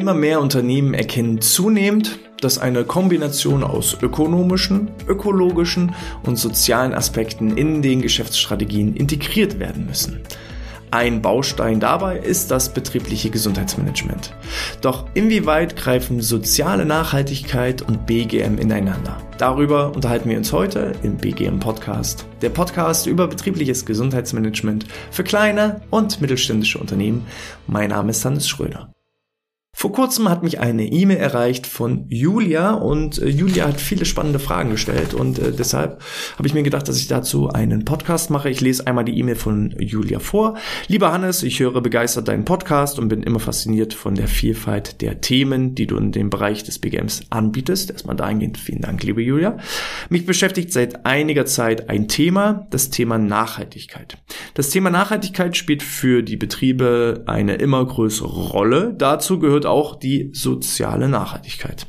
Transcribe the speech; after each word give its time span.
Immer 0.00 0.14
mehr 0.14 0.40
Unternehmen 0.40 0.94
erkennen 0.94 1.42
zunehmend, 1.42 2.20
dass 2.40 2.56
eine 2.56 2.84
Kombination 2.84 3.62
aus 3.62 3.98
ökonomischen, 4.00 4.88
ökologischen 5.06 5.94
und 6.22 6.36
sozialen 6.36 6.94
Aspekten 6.94 7.54
in 7.58 7.82
den 7.82 8.00
Geschäftsstrategien 8.00 8.96
integriert 8.96 9.58
werden 9.58 9.84
müssen. 9.84 10.22
Ein 10.90 11.20
Baustein 11.20 11.80
dabei 11.80 12.16
ist 12.16 12.50
das 12.50 12.72
betriebliche 12.72 13.28
Gesundheitsmanagement. 13.28 14.34
Doch 14.80 15.04
inwieweit 15.12 15.76
greifen 15.76 16.22
soziale 16.22 16.86
Nachhaltigkeit 16.86 17.82
und 17.82 18.06
BGM 18.06 18.56
ineinander? 18.56 19.18
Darüber 19.36 19.94
unterhalten 19.94 20.30
wir 20.30 20.38
uns 20.38 20.50
heute 20.50 20.94
im 21.02 21.18
BGM 21.18 21.60
Podcast. 21.60 22.24
Der 22.40 22.48
Podcast 22.48 23.06
über 23.06 23.28
betriebliches 23.28 23.84
Gesundheitsmanagement 23.84 24.86
für 25.10 25.24
kleine 25.24 25.82
und 25.90 26.22
mittelständische 26.22 26.78
Unternehmen. 26.78 27.26
Mein 27.66 27.90
Name 27.90 28.12
ist 28.12 28.24
Hannes 28.24 28.48
Schröder. 28.48 28.90
Vor 29.80 29.92
kurzem 29.92 30.28
hat 30.28 30.42
mich 30.42 30.60
eine 30.60 30.84
E-Mail 30.84 31.16
erreicht 31.16 31.66
von 31.66 32.04
Julia 32.10 32.74
und 32.74 33.16
äh, 33.16 33.28
Julia 33.28 33.66
hat 33.66 33.80
viele 33.80 34.04
spannende 34.04 34.38
Fragen 34.38 34.68
gestellt 34.68 35.14
und 35.14 35.38
äh, 35.38 35.52
deshalb 35.52 36.02
habe 36.36 36.46
ich 36.46 36.52
mir 36.52 36.62
gedacht, 36.62 36.86
dass 36.86 36.98
ich 36.98 37.08
dazu 37.08 37.48
einen 37.48 37.86
Podcast 37.86 38.28
mache. 38.28 38.50
Ich 38.50 38.60
lese 38.60 38.86
einmal 38.86 39.06
die 39.06 39.18
E-Mail 39.18 39.36
von 39.36 39.74
Julia 39.78 40.18
vor. 40.18 40.58
Lieber 40.88 41.12
Hannes, 41.12 41.42
ich 41.42 41.60
höre 41.60 41.80
begeistert 41.80 42.28
deinen 42.28 42.44
Podcast 42.44 42.98
und 42.98 43.08
bin 43.08 43.22
immer 43.22 43.40
fasziniert 43.40 43.94
von 43.94 44.14
der 44.14 44.28
Vielfalt 44.28 45.00
der 45.00 45.22
Themen, 45.22 45.74
die 45.74 45.86
du 45.86 45.96
in 45.96 46.12
dem 46.12 46.28
Bereich 46.28 46.62
des 46.62 46.78
BGMs 46.78 47.22
anbietest. 47.30 47.90
Erstmal 47.90 48.16
dahingehend 48.16 48.58
vielen 48.58 48.82
Dank, 48.82 49.02
liebe 49.02 49.22
Julia. 49.22 49.56
Mich 50.10 50.26
beschäftigt 50.26 50.74
seit 50.74 51.06
einiger 51.06 51.46
Zeit 51.46 51.88
ein 51.88 52.06
Thema, 52.06 52.66
das 52.68 52.90
Thema 52.90 53.16
Nachhaltigkeit. 53.16 54.18
Das 54.52 54.68
Thema 54.68 54.90
Nachhaltigkeit 54.90 55.56
spielt 55.56 55.82
für 55.82 56.22
die 56.22 56.36
Betriebe 56.36 57.22
eine 57.24 57.54
immer 57.54 57.82
größere 57.82 58.50
Rolle. 58.50 58.94
Dazu 58.98 59.38
gehört 59.38 59.69
auch 59.70 59.98
die 59.98 60.30
soziale 60.32 61.08
Nachhaltigkeit. 61.08 61.86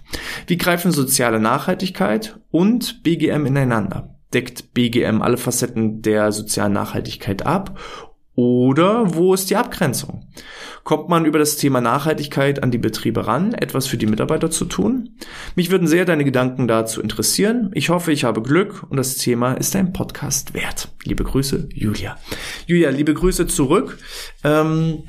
Wie 0.47 0.57
greifen 0.57 0.91
soziale 0.91 1.39
Nachhaltigkeit 1.39 2.39
und 2.51 3.03
BGM 3.03 3.45
ineinander? 3.45 4.15
Deckt 4.33 4.73
BGM 4.73 5.21
alle 5.21 5.37
Facetten 5.37 6.01
der 6.01 6.31
sozialen 6.31 6.73
Nachhaltigkeit 6.73 7.45
ab 7.45 7.77
oder 8.33 9.13
wo 9.13 9.33
ist 9.33 9.49
die 9.49 9.57
Abgrenzung? 9.57 10.25
Kommt 10.83 11.09
man 11.09 11.25
über 11.25 11.37
das 11.37 11.57
Thema 11.57 11.81
Nachhaltigkeit 11.81 12.63
an 12.63 12.71
die 12.71 12.77
Betriebe 12.77 13.27
ran, 13.27 13.53
etwas 13.53 13.87
für 13.87 13.97
die 13.97 14.07
Mitarbeiter 14.07 14.49
zu 14.49 14.65
tun? 14.65 15.17
Mich 15.55 15.69
würden 15.69 15.85
sehr 15.85 16.05
deine 16.05 16.23
Gedanken 16.23 16.67
dazu 16.67 17.01
interessieren. 17.01 17.71
Ich 17.73 17.89
hoffe, 17.89 18.11
ich 18.11 18.23
habe 18.23 18.41
Glück 18.41 18.83
und 18.89 18.97
das 18.97 19.17
Thema 19.17 19.53
ist 19.53 19.75
ein 19.75 19.91
Podcast 19.91 20.53
wert. 20.53 20.87
Liebe 21.03 21.23
Grüße, 21.23 21.69
Julia. 21.73 22.17
Julia, 22.65 22.89
liebe 22.89 23.13
Grüße 23.13 23.47
zurück. 23.47 23.99
Ähm, 24.43 25.03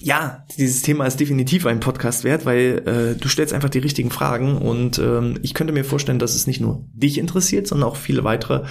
ja, 0.00 0.44
dieses 0.56 0.82
Thema 0.82 1.06
ist 1.06 1.18
definitiv 1.18 1.66
ein 1.66 1.80
Podcast 1.80 2.24
wert, 2.24 2.46
weil 2.46 2.82
äh, 2.86 3.20
du 3.20 3.28
stellst 3.28 3.52
einfach 3.52 3.68
die 3.68 3.80
richtigen 3.80 4.10
Fragen 4.10 4.58
und 4.58 4.98
ähm, 4.98 5.38
ich 5.42 5.54
könnte 5.54 5.72
mir 5.72 5.84
vorstellen, 5.84 6.18
dass 6.18 6.34
es 6.34 6.46
nicht 6.46 6.60
nur 6.60 6.86
dich 6.92 7.18
interessiert, 7.18 7.66
sondern 7.66 7.88
auch 7.88 7.96
viele 7.96 8.24
weitere 8.24 8.64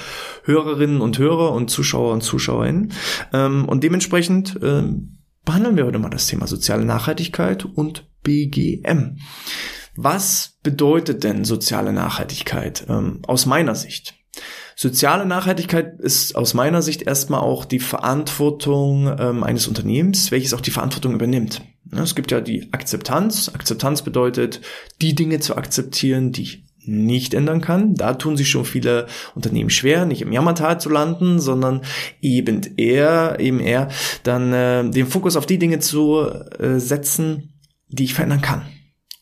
Hörerinnen 0.43 1.01
und 1.01 1.17
Hörer 1.17 1.51
und 1.51 1.69
Zuschauer 1.69 2.13
und 2.13 2.21
Zuschauerinnen. 2.21 2.93
Ähm, 3.33 3.65
und 3.65 3.83
dementsprechend 3.83 4.57
ähm, 4.61 5.17
behandeln 5.43 5.75
wir 5.75 5.85
heute 5.85 5.99
mal 5.99 6.09
das 6.09 6.27
Thema 6.27 6.47
soziale 6.47 6.85
Nachhaltigkeit 6.85 7.65
und 7.65 8.07
BGM. 8.23 9.17
Was 9.95 10.57
bedeutet 10.63 11.23
denn 11.23 11.43
soziale 11.43 11.91
Nachhaltigkeit 11.91 12.85
ähm, 12.87 13.21
aus 13.27 13.45
meiner 13.45 13.75
Sicht? 13.75 14.15
Soziale 14.75 15.25
Nachhaltigkeit 15.25 15.99
ist 15.99 16.35
aus 16.35 16.53
meiner 16.53 16.81
Sicht 16.81 17.01
erstmal 17.01 17.39
auch 17.39 17.65
die 17.65 17.79
Verantwortung 17.79 19.13
ähm, 19.19 19.43
eines 19.43 19.67
Unternehmens, 19.67 20.31
welches 20.31 20.53
auch 20.53 20.61
die 20.61 20.71
Verantwortung 20.71 21.15
übernimmt. 21.15 21.61
Ja, 21.91 22.03
es 22.03 22.15
gibt 22.15 22.31
ja 22.31 22.41
die 22.41 22.71
Akzeptanz. 22.73 23.49
Akzeptanz 23.53 24.03
bedeutet, 24.03 24.61
die 25.01 25.15
Dinge 25.15 25.39
zu 25.39 25.55
akzeptieren, 25.55 26.31
die 26.31 26.43
ich 26.43 26.67
nicht 26.87 27.33
ändern 27.33 27.61
kann. 27.61 27.95
Da 27.95 28.13
tun 28.13 28.37
sich 28.37 28.49
schon 28.49 28.65
viele 28.65 29.07
Unternehmen 29.35 29.69
schwer, 29.69 30.05
nicht 30.05 30.21
im 30.21 30.31
Jammertal 30.31 30.79
zu 30.79 30.89
landen, 30.89 31.39
sondern 31.39 31.81
eben 32.21 32.61
eher, 32.77 33.37
eben 33.39 33.59
eher 33.59 33.89
dann 34.23 34.53
äh, 34.53 34.89
den 34.89 35.07
Fokus 35.07 35.35
auf 35.35 35.45
die 35.45 35.59
Dinge 35.59 35.79
zu 35.79 36.21
äh, 36.21 36.79
setzen, 36.79 37.59
die 37.89 38.05
ich 38.05 38.13
verändern 38.13 38.41
kann. 38.41 38.61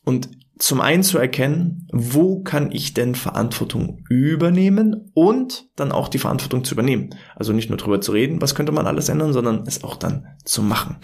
Und 0.04 0.28
zum 0.58 0.80
einen 0.80 1.02
zu 1.02 1.18
erkennen, 1.18 1.86
wo 1.92 2.42
kann 2.42 2.72
ich 2.72 2.94
denn 2.94 3.14
Verantwortung 3.14 4.04
übernehmen 4.08 5.10
und 5.12 5.68
dann 5.76 5.92
auch 5.92 6.08
die 6.08 6.18
Verantwortung 6.18 6.64
zu 6.64 6.74
übernehmen. 6.74 7.10
Also 7.34 7.52
nicht 7.52 7.68
nur 7.68 7.76
drüber 7.76 8.00
zu 8.00 8.12
reden, 8.12 8.40
was 8.40 8.54
könnte 8.54 8.72
man 8.72 8.86
alles 8.86 9.10
ändern, 9.10 9.34
sondern 9.34 9.64
es 9.66 9.84
auch 9.84 9.96
dann 9.96 10.28
zu 10.44 10.62
machen. 10.62 10.96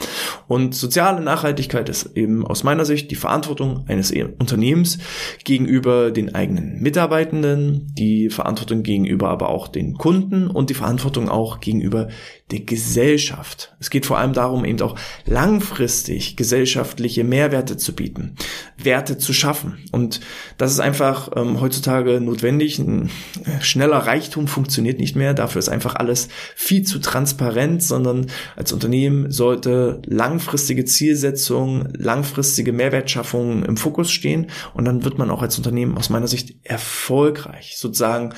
Und 0.48 0.74
soziale 0.74 1.20
Nachhaltigkeit 1.20 1.90
ist 1.90 2.16
eben 2.16 2.46
aus 2.46 2.64
meiner 2.64 2.86
Sicht 2.86 3.10
die 3.10 3.16
Verantwortung 3.16 3.84
eines 3.88 4.10
Unternehmens 4.10 4.98
gegenüber 5.44 6.10
den 6.10 6.34
eigenen 6.34 6.80
Mitarbeitenden, 6.80 7.92
die 7.94 8.30
Verantwortung 8.30 8.82
gegenüber 8.82 9.28
aber 9.28 9.50
auch 9.50 9.68
den 9.68 9.94
Kunden 9.98 10.46
und 10.48 10.70
die 10.70 10.74
Verantwortung 10.74 11.28
auch 11.28 11.60
gegenüber 11.60 12.08
der 12.50 12.60
Gesellschaft. 12.60 13.74
Es 13.80 13.90
geht 13.90 14.06
vor 14.06 14.18
allem 14.18 14.32
darum, 14.32 14.64
eben 14.64 14.80
auch 14.80 14.98
langfristig 15.26 16.36
gesellschaftliche 16.36 17.24
Mehrwerte 17.24 17.76
zu 17.76 17.94
bieten, 17.94 18.36
Werte 18.76 19.18
zu 19.18 19.32
schaffen. 19.42 19.84
Und 19.92 20.20
das 20.56 20.72
ist 20.72 20.80
einfach 20.80 21.30
ähm, 21.36 21.60
heutzutage 21.60 22.20
notwendig. 22.20 22.78
Ein 22.78 23.10
äh, 23.44 23.60
schneller 23.60 23.98
Reichtum 23.98 24.46
funktioniert 24.46 24.98
nicht 24.98 25.16
mehr. 25.16 25.34
Dafür 25.34 25.58
ist 25.58 25.68
einfach 25.68 25.96
alles 25.96 26.28
viel 26.54 26.84
zu 26.84 27.00
transparent, 27.00 27.82
sondern 27.82 28.26
als 28.56 28.72
Unternehmen 28.72 29.30
sollte 29.30 30.00
langfristige 30.06 30.84
Zielsetzung, 30.84 31.88
langfristige 31.92 32.72
Mehrwertschaffung 32.72 33.64
im 33.64 33.76
Fokus 33.76 34.10
stehen. 34.10 34.46
Und 34.72 34.84
dann 34.84 35.04
wird 35.04 35.18
man 35.18 35.30
auch 35.30 35.42
als 35.42 35.58
Unternehmen 35.58 35.98
aus 35.98 36.08
meiner 36.08 36.28
Sicht 36.28 36.54
erfolgreich 36.62 37.76
sozusagen 37.76 38.32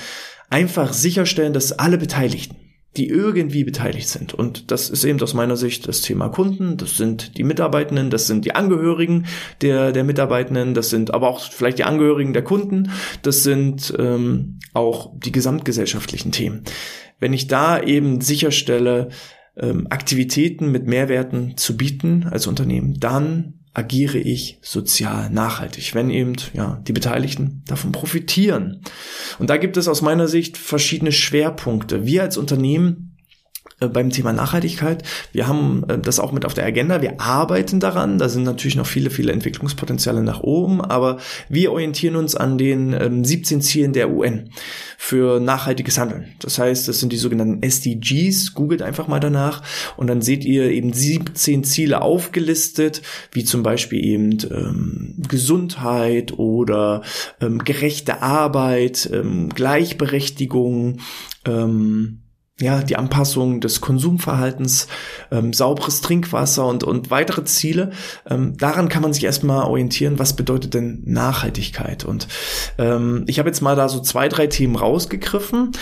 einfach 0.51 0.93
sicherstellen, 0.93 1.53
dass 1.53 1.73
alle 1.73 1.99
Beteiligten 1.99 2.64
die 2.97 3.09
irgendwie 3.09 3.65
beteiligt 3.65 4.09
sind. 4.09 4.35
Und 4.35 4.71
das 4.71 4.89
ist 4.89 5.05
eben 5.05 5.21
aus 5.21 5.35
meiner 5.35 5.57
Sicht 5.57 5.89
das 5.89 6.03
Thema 6.03 6.29
Kunden, 6.29 6.77
das 6.77 6.97
sind 6.97 7.37
die 7.37 7.45
Mitarbeitenden, 7.45 8.11
das 8.11 8.27
sind 8.27 8.45
die 8.45 8.55
Angehörigen 8.55 9.27
der, 9.63 9.93
der 9.93 10.05
Mitarbeitenden, 10.05 10.75
das 10.75 10.91
sind 10.91 11.13
aber 11.13 11.29
auch 11.29 11.41
vielleicht 11.41 11.79
die 11.79 11.85
Angehörigen 11.85 12.33
der 12.33 12.45
Kunden, 12.45 12.91
das 13.23 13.43
sind 13.43 13.93
ähm, 13.99 14.61
auch 14.75 15.13
die 15.19 15.33
gesamtgesellschaftlichen 15.33 16.31
Themen. 16.31 16.63
Wenn 17.19 17.33
ich 17.33 17.49
da 17.49 17.83
eben 17.83 18.21
sicherstelle, 18.21 19.09
ähm, 19.57 19.87
Aktivitäten 19.91 20.71
mit 20.71 20.87
Mehrwerten 20.87 21.57
zu 21.57 21.77
bieten 21.77 22.27
als 22.31 22.47
Unternehmen, 22.47 22.99
dann 22.99 23.64
agiere 23.75 24.19
ich 24.19 24.59
sozial 24.63 25.31
nachhaltig, 25.31 25.95
wenn 25.95 26.09
eben 26.09 26.35
ja 26.53 26.81
die 26.87 26.93
Beteiligten 26.93 27.63
davon 27.67 27.91
profitieren. 27.93 28.83
Und 29.39 29.51
da 29.51 29.57
gibt 29.57 29.77
es 29.77 29.89
aus 29.89 30.01
meiner 30.01 30.29
Sicht 30.29 30.57
verschiedene 30.57 31.13
Schwerpunkte. 31.13 32.07
Wir 32.07 32.23
als 32.23 32.37
Unternehmen 32.37 33.14
beim 33.89 34.11
Thema 34.11 34.33
Nachhaltigkeit. 34.33 35.03
Wir 35.33 35.47
haben 35.47 35.85
äh, 35.89 35.99
das 35.99 36.21
auch 36.21 36.33
mit 36.33 36.45
auf 36.45 36.55
der 36.55 36.65
Agenda. 36.65 37.03
Wir 37.03 37.21
arbeiten 37.21 37.81
daran. 37.81 38.19
Da 38.19 38.29
sind 38.29 38.45
natürlich 38.45 38.77
noch 38.77 38.87
viele, 38.87 39.11
viele 39.11 39.33
Entwicklungspotenziale 39.33 40.23
nach 40.23 40.41
oben, 40.41 40.81
aber 40.81 41.19
wir 41.49 41.73
orientieren 41.73 42.17
uns 42.17 42.35
an 42.35 42.59
den 42.59 43.25
17 43.25 43.59
ähm, 43.59 43.63
Zielen 43.63 43.93
der 43.93 44.11
UN 44.11 44.51
für 44.97 45.41
nachhaltiges 45.41 45.99
Handeln. 45.99 46.29
Das 46.41 46.59
heißt, 46.59 46.89
das 46.89 47.01
sind 47.01 47.13
die 47.13 47.19
sogenannten 47.19 47.63
SDGs. 47.63 48.55
Googelt 48.55 48.83
einfach 48.83 49.09
mal 49.09 49.21
danach 49.21 49.63
und 49.97 50.07
dann 50.07 50.23
seht 50.23 50.45
ihr 50.45 50.71
eben 50.71 50.93
17 50.93 51.65
Ziele 51.65 52.01
aufgelistet, 52.03 53.03
wie 53.33 53.45
zum 53.45 53.63
Beispiel 53.63 54.05
eben 54.05 54.39
ähm, 54.51 55.15
Gesundheit 55.29 56.33
oder 56.39 57.03
ähm, 57.41 57.59
gerechte 57.59 58.23
Arbeit, 58.23 59.09
ähm, 59.13 59.51
Gleichberechtigung, 59.51 61.01
ähm, 61.47 62.24
ja, 62.61 62.83
die 62.83 62.97
Anpassung 62.97 63.61
des 63.61 63.81
Konsumverhaltens, 63.81 64.87
ähm, 65.33 65.53
sauberes 65.53 66.03
Trinkwasser 66.03 66.67
und, 66.67 66.85
und 66.85 67.11
weitere 67.11 67.45
Ziele. 67.45 67.91
Ähm, 68.31 68.57
daran 68.57 68.89
kann 68.89 69.03
man 69.03 69.13
sich 69.13 69.25
erstmal 69.25 69.65
orientieren, 69.65 70.21
was 70.21 70.37
bedeutet 70.37 70.75
denn 70.75 71.03
Nachhaltigkeit. 71.05 72.05
Und 72.05 72.29
ähm, 72.79 73.25
ich 73.27 73.41
habe 73.41 73.49
jetzt 73.49 73.61
mal 73.61 73.75
da 73.75 73.89
so 73.89 74.01
zwei, 74.01 74.29
drei 74.29 74.47
Themen 74.47 74.77
rausgegriffen, 74.77 75.73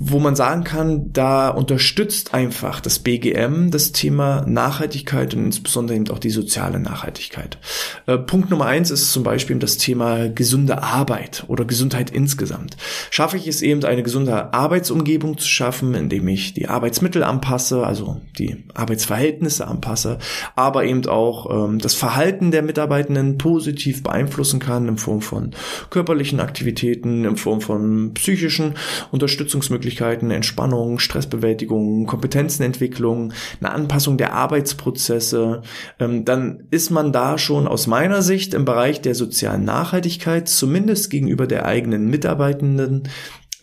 wo 0.00 0.18
man 0.18 0.34
sagen 0.34 0.64
kann, 0.64 1.12
da 1.12 1.48
unterstützt 1.50 2.34
einfach 2.34 2.80
das 2.80 2.98
BGM 2.98 3.70
das 3.70 3.92
Thema 3.92 4.44
Nachhaltigkeit 4.46 5.34
und 5.34 5.44
insbesondere 5.44 5.96
eben 5.96 6.10
auch 6.10 6.18
die 6.18 6.30
soziale 6.30 6.80
Nachhaltigkeit. 6.80 7.58
Äh, 8.06 8.18
Punkt 8.18 8.50
Nummer 8.50 8.66
eins 8.66 8.90
ist 8.90 9.12
zum 9.12 9.22
Beispiel 9.22 9.56
das 9.58 9.76
Thema 9.76 10.28
gesunde 10.28 10.82
Arbeit 10.82 11.44
oder 11.46 11.64
Gesundheit 11.64 12.10
insgesamt. 12.10 12.76
Schaffe 13.10 13.36
ich 13.36 13.46
es 13.46 13.62
eben, 13.62 13.84
eine 13.84 14.02
gesunde 14.02 14.52
Arbeitsumgebung 14.52 15.38
zu 15.38 15.46
schaffen, 15.46 15.94
indem 15.94 16.26
ich 16.26 16.54
die 16.54 16.68
Arbeitsmittel 16.68 17.22
anpasse, 17.22 17.86
also 17.86 18.20
die 18.36 18.64
Arbeitsverhältnisse 18.74 19.68
anpasse, 19.68 20.18
aber 20.56 20.84
eben 20.84 21.06
auch 21.06 21.68
ähm, 21.68 21.78
das 21.78 21.94
Verhalten 21.94 22.50
der 22.50 22.62
Mitarbeitenden 22.62 23.38
positiv 23.38 24.02
beeinflussen 24.02 24.58
kann 24.58 24.88
in 24.88 24.98
Form 24.98 25.20
von 25.20 25.52
körperlichen 25.90 26.40
Aktivitäten, 26.40 27.24
in 27.24 27.36
Form 27.36 27.60
von 27.60 28.12
psychischen 28.14 28.74
Unterstützungsmöglichkeiten 29.12 29.83
Ausgleichsmöglichkeiten, 29.84 30.30
Entspannung, 30.30 30.98
Stressbewältigung, 30.98 32.06
Kompetenzenentwicklung, 32.06 33.32
eine 33.60 33.72
Anpassung 33.72 34.16
der 34.16 34.32
Arbeitsprozesse, 34.32 35.62
ähm, 35.98 36.24
dann 36.24 36.64
ist 36.70 36.90
man 36.90 37.12
da 37.12 37.38
schon 37.38 37.68
aus 37.68 37.86
meiner 37.86 38.22
Sicht 38.22 38.54
im 38.54 38.64
Bereich 38.64 39.02
der 39.02 39.14
sozialen 39.14 39.64
Nachhaltigkeit, 39.64 40.48
zumindest 40.48 41.10
gegenüber 41.10 41.46
der 41.46 41.66
eigenen 41.66 42.08
Mitarbeitenden, 42.08 43.08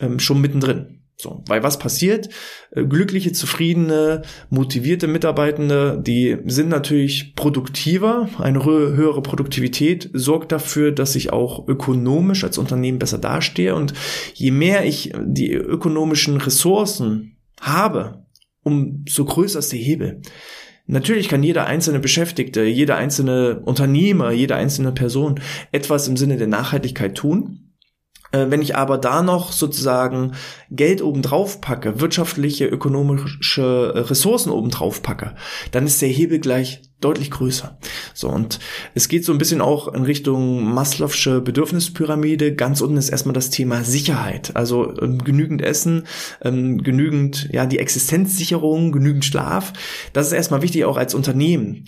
ähm, 0.00 0.18
schon 0.18 0.40
mittendrin. 0.40 1.01
So, 1.16 1.44
weil 1.46 1.62
was 1.62 1.78
passiert? 1.78 2.30
Äh, 2.72 2.84
glückliche, 2.84 3.32
zufriedene, 3.32 4.22
motivierte 4.50 5.06
Mitarbeitende, 5.06 6.02
die 6.04 6.36
sind 6.46 6.68
natürlich 6.68 7.34
produktiver. 7.36 8.28
Eine 8.38 8.64
höhere 8.64 9.22
Produktivität 9.22 10.10
sorgt 10.12 10.52
dafür, 10.52 10.90
dass 10.90 11.14
ich 11.14 11.32
auch 11.32 11.68
ökonomisch 11.68 12.42
als 12.44 12.58
Unternehmen 12.58 12.98
besser 12.98 13.18
dastehe. 13.18 13.74
Und 13.74 13.94
je 14.34 14.50
mehr 14.50 14.84
ich 14.84 15.12
die 15.20 15.52
ökonomischen 15.52 16.38
Ressourcen 16.38 17.36
habe, 17.60 18.24
umso 18.62 19.24
größer 19.24 19.60
ist 19.60 19.72
der 19.72 19.78
Hebel. 19.78 20.22
Natürlich 20.86 21.28
kann 21.28 21.42
jeder 21.42 21.66
einzelne 21.66 22.00
Beschäftigte, 22.00 22.64
jeder 22.64 22.96
einzelne 22.96 23.60
Unternehmer, 23.60 24.32
jede 24.32 24.56
einzelne 24.56 24.92
Person 24.92 25.40
etwas 25.70 26.08
im 26.08 26.16
Sinne 26.16 26.36
der 26.36 26.48
Nachhaltigkeit 26.48 27.14
tun. 27.14 27.61
Äh, 28.32 28.46
wenn 28.48 28.62
ich 28.62 28.74
aber 28.74 28.98
da 28.98 29.22
noch 29.22 29.52
sozusagen 29.52 30.32
Geld 30.70 31.02
obendrauf 31.02 31.60
packe, 31.60 32.00
wirtschaftliche, 32.00 32.66
ökonomische 32.66 33.92
Ressourcen 33.94 34.50
obendrauf 34.50 35.02
packe, 35.02 35.34
dann 35.70 35.86
ist 35.86 36.02
der 36.02 36.08
Hebel 36.08 36.40
gleich 36.40 36.82
deutlich 37.00 37.30
größer. 37.30 37.78
So, 38.14 38.28
und 38.28 38.58
es 38.94 39.08
geht 39.08 39.24
so 39.24 39.32
ein 39.32 39.38
bisschen 39.38 39.60
auch 39.60 39.92
in 39.92 40.04
Richtung 40.04 40.72
Maslow'sche 40.72 41.40
Bedürfnispyramide. 41.40 42.54
Ganz 42.54 42.80
unten 42.80 42.96
ist 42.96 43.10
erstmal 43.10 43.34
das 43.34 43.50
Thema 43.50 43.82
Sicherheit. 43.84 44.52
Also 44.54 44.96
ähm, 45.00 45.18
genügend 45.18 45.62
Essen, 45.62 46.04
ähm, 46.42 46.82
genügend, 46.82 47.48
ja, 47.52 47.66
die 47.66 47.78
Existenzsicherung, 47.78 48.92
genügend 48.92 49.24
Schlaf. 49.24 49.72
Das 50.12 50.28
ist 50.28 50.32
erstmal 50.32 50.62
wichtig 50.62 50.84
auch 50.84 50.96
als 50.96 51.14
Unternehmen. 51.14 51.84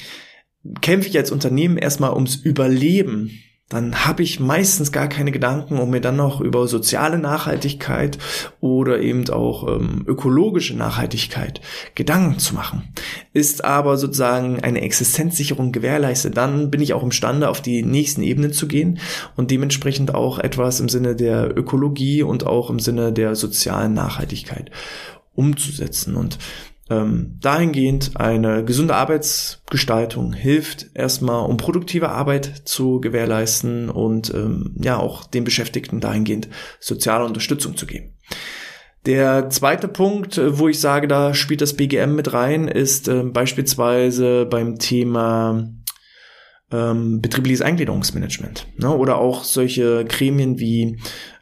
Kämpfe 0.81 1.09
ich 1.09 1.17
als 1.17 1.31
Unternehmen 1.31 1.77
erstmal 1.77 2.15
ums 2.15 2.37
Überleben 2.37 3.31
dann 3.71 4.05
habe 4.05 4.23
ich 4.23 4.41
meistens 4.41 4.93
gar 4.93 5.09
keine 5.09 5.33
Gedanken, 5.33 5.79
um 5.79 5.89
mir 5.89 6.03
dann 6.03 6.17
noch 6.17 6.43
über 6.43 6.69
soziale 6.69 7.19
Nachhaltigkeit 7.19 8.19
oder 8.61 9.01
eben 9.01 9.29
auch 9.31 9.67
ähm, 9.67 10.05
ökologische 10.07 10.77
Nachhaltigkeit 10.77 11.63
Gedanken 11.95 12.39
zu 12.39 12.55
machen. 12.55 12.93
Ist 13.33 13.65
aber 13.65 13.97
sozusagen 13.97 14.61
eine 14.63 14.83
Existenzsicherung 14.83 15.73
gewährleistet, 15.73 16.37
dann 16.37 16.71
bin 16.71 16.83
ich 16.83 16.93
auch 16.93 17.03
imstande, 17.03 17.49
auf 17.49 17.63
die 17.63 17.83
nächsten 17.83 18.23
Ebenen 18.23 18.53
zu 18.53 18.69
gehen 18.69 18.99
und 19.35 19.51
dementsprechend 19.51 20.15
auch 20.15 20.39
etwas 20.39 20.79
im 20.81 20.91
Sinne 20.91 21.17
der 21.17 21.57
Ökologie 21.57 22.23
und 22.23 22.47
auch 22.47 22.69
im 22.69 22.81
Sinne 22.81 23.15
der 23.15 23.35
sozialen 23.35 23.95
Nachhaltigkeit 23.95 24.71
umzusetzen. 25.35 26.17
Und 26.17 26.39
ähm, 26.91 27.39
dahingehend 27.41 28.13
eine 28.17 28.65
gesunde 28.65 28.95
Arbeitsgestaltung 28.95 30.33
hilft 30.33 30.91
erstmal, 30.95 31.49
um 31.49 31.57
produktive 31.57 32.11
Arbeit 32.11 32.63
zu 32.65 33.01
gewährleisten 33.01 33.89
und 33.89 34.33
ähm, 34.35 34.75
ja 34.79 34.99
auch 34.99 35.25
den 35.25 35.45
Beschäftigten 35.45 36.01
dahingehend 36.01 36.49
soziale 36.81 37.25
Unterstützung 37.25 37.77
zu 37.77 37.87
geben. 37.87 38.15
Der 39.07 39.51
zweite 39.51 39.89
Punkt, 39.89 40.39
äh, 40.39 40.59
wo 40.59 40.69
ich 40.69 40.81
sage, 40.81 41.09
da 41.09 41.35
spielt 41.35 41.61
das 41.61 41.75
BGM 41.75 42.15
mit 42.15 42.33
rein, 42.33 42.69
ist 42.69 43.09
äh, 43.09 43.23
beispielsweise 43.23 44.47
beim 44.47 44.79
Thema 44.79 45.69
ähm, 46.71 47.21
betriebliches 47.21 47.61
Eingliederungsmanagement 47.61 48.67
ne? 48.79 48.91
oder 48.91 49.19
auch 49.19 49.45
solche 49.45 50.05
Gremien 50.05 50.59
wie 50.59 50.99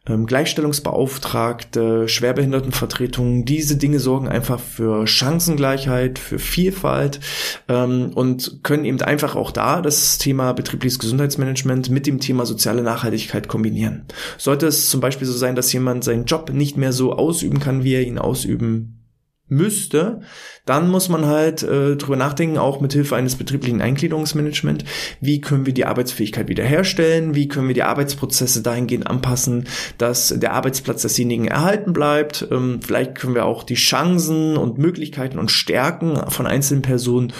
ähm, 0.08 0.26
Gleichstellungsbeauftragte, 0.26 2.08
Schwerbehindertenvertretungen, 2.08 3.44
diese 3.44 3.76
Dinge 3.76 4.00
sorgen 4.00 4.28
einfach 4.28 4.58
für 4.58 5.06
Chancengleichheit, 5.06 6.18
für 6.18 6.38
Vielfalt 6.38 7.20
ähm, 7.68 8.12
und 8.14 8.60
können 8.64 8.84
eben 8.84 9.00
einfach 9.02 9.36
auch 9.36 9.52
da 9.52 9.80
das 9.80 10.18
Thema 10.18 10.52
betriebliches 10.54 10.98
Gesundheitsmanagement 10.98 11.90
mit 11.90 12.06
dem 12.06 12.18
Thema 12.18 12.46
soziale 12.46 12.82
Nachhaltigkeit 12.82 13.46
kombinieren. 13.46 14.06
Sollte 14.38 14.66
es 14.66 14.90
zum 14.90 15.00
Beispiel 15.00 15.26
so 15.26 15.34
sein, 15.34 15.54
dass 15.54 15.72
jemand 15.72 16.04
seinen 16.04 16.24
Job 16.24 16.52
nicht 16.52 16.76
mehr 16.76 16.92
so 16.92 17.12
ausüben 17.12 17.60
kann, 17.60 17.84
wie 17.84 17.94
er 17.94 18.02
ihn 18.02 18.18
ausüben 18.18 19.01
müsste, 19.48 20.20
dann 20.64 20.88
muss 20.88 21.08
man 21.08 21.26
halt 21.26 21.62
äh, 21.62 21.96
drüber 21.96 22.16
nachdenken, 22.16 22.58
auch 22.58 22.80
mit 22.80 22.92
Hilfe 22.92 23.16
eines 23.16 23.36
betrieblichen 23.36 23.82
Eingliederungsmanagement, 23.82 24.84
wie 25.20 25.40
können 25.40 25.66
wir 25.66 25.74
die 25.74 25.84
Arbeitsfähigkeit 25.84 26.48
wiederherstellen, 26.48 27.34
wie 27.34 27.48
können 27.48 27.68
wir 27.68 27.74
die 27.74 27.82
Arbeitsprozesse 27.82 28.62
dahingehend 28.62 29.06
anpassen, 29.06 29.68
dass 29.98 30.28
der 30.28 30.52
Arbeitsplatz 30.52 31.02
desjenigen 31.02 31.46
erhalten 31.46 31.92
bleibt. 31.92 32.48
Ähm, 32.50 32.80
vielleicht 32.82 33.14
können 33.14 33.34
wir 33.34 33.44
auch 33.44 33.62
die 33.62 33.74
Chancen 33.74 34.56
und 34.56 34.78
Möglichkeiten 34.78 35.38
und 35.38 35.50
Stärken 35.50 36.30
von 36.30 36.46
einzelnen 36.46 36.82
Personen 36.82 37.32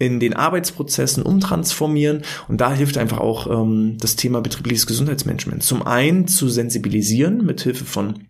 in 0.00 0.18
den 0.18 0.34
Arbeitsprozessen 0.34 1.22
umtransformieren. 1.22 2.22
Und 2.48 2.60
da 2.60 2.72
hilft 2.72 2.96
einfach 2.96 3.18
auch 3.18 3.46
ähm, 3.46 3.98
das 4.00 4.16
Thema 4.16 4.40
betriebliches 4.40 4.86
Gesundheitsmanagement. 4.86 5.62
Zum 5.62 5.86
einen 5.86 6.26
zu 6.26 6.48
sensibilisieren 6.48 7.44
mit 7.44 7.60
Hilfe 7.60 7.84
von 7.84 8.26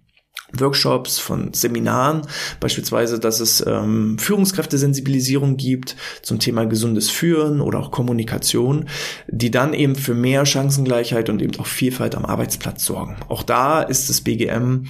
Workshops, 0.59 1.19
von 1.19 1.53
Seminaren, 1.53 2.23
beispielsweise, 2.61 3.19
dass 3.19 3.41
es 3.41 3.65
ähm, 3.67 4.19
Führungskräftesensibilisierung 4.19 5.57
gibt 5.57 5.97
zum 6.23 6.39
Thema 6.39 6.65
gesundes 6.65 7.11
Führen 7.11 7.61
oder 7.61 7.81
auch 7.81 7.91
Kommunikation, 7.91 8.87
die 9.29 9.51
dann 9.51 9.75
eben 9.75 9.97
für 9.97 10.15
mehr 10.15 10.47
Chancengleichheit 10.47 11.29
und 11.29 11.43
eben 11.43 11.59
auch 11.59 11.67
Vielfalt 11.67 12.15
am 12.15 12.25
Arbeitsplatz 12.25 12.85
sorgen. 12.85 13.17
Auch 13.29 13.43
da 13.43 13.83
ist 13.83 14.09
das 14.09 14.21
BGM 14.23 14.87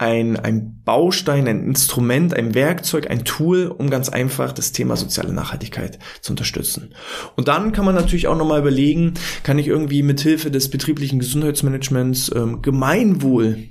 ein, 0.00 0.38
ein 0.38 0.80
Baustein, 0.82 1.46
ein 1.46 1.62
Instrument, 1.62 2.32
ein 2.32 2.54
Werkzeug, 2.54 3.10
ein 3.10 3.24
Tool, 3.24 3.66
um 3.66 3.90
ganz 3.90 4.08
einfach 4.08 4.52
das 4.52 4.72
Thema 4.72 4.96
soziale 4.96 5.32
Nachhaltigkeit 5.32 5.98
zu 6.22 6.32
unterstützen. 6.32 6.94
Und 7.36 7.48
dann 7.48 7.72
kann 7.72 7.84
man 7.84 7.94
natürlich 7.94 8.26
auch 8.26 8.36
nochmal 8.36 8.60
überlegen, 8.60 9.14
kann 9.42 9.58
ich 9.58 9.66
irgendwie 9.66 10.02
mithilfe 10.02 10.50
des 10.50 10.70
betrieblichen 10.70 11.18
Gesundheitsmanagements 11.18 12.32
ähm, 12.34 12.62
Gemeinwohl 12.62 13.68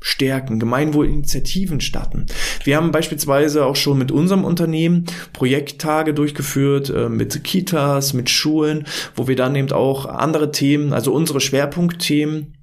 stärken, 0.00 0.58
Gemeinwohlinitiativen 0.58 1.80
starten. 1.80 2.26
Wir 2.64 2.76
haben 2.76 2.90
beispielsweise 2.90 3.66
auch 3.66 3.76
schon 3.76 3.98
mit 3.98 4.10
unserem 4.10 4.44
Unternehmen 4.44 5.04
Projekttage 5.32 6.14
durchgeführt, 6.14 6.90
äh, 6.90 7.08
mit 7.08 7.44
Kitas, 7.44 8.14
mit 8.14 8.30
Schulen, 8.30 8.86
wo 9.14 9.28
wir 9.28 9.36
dann 9.36 9.54
eben 9.54 9.72
auch 9.72 10.06
andere 10.06 10.50
Themen, 10.50 10.92
also 10.92 11.12
unsere 11.12 11.40
Schwerpunktthemen 11.40 12.54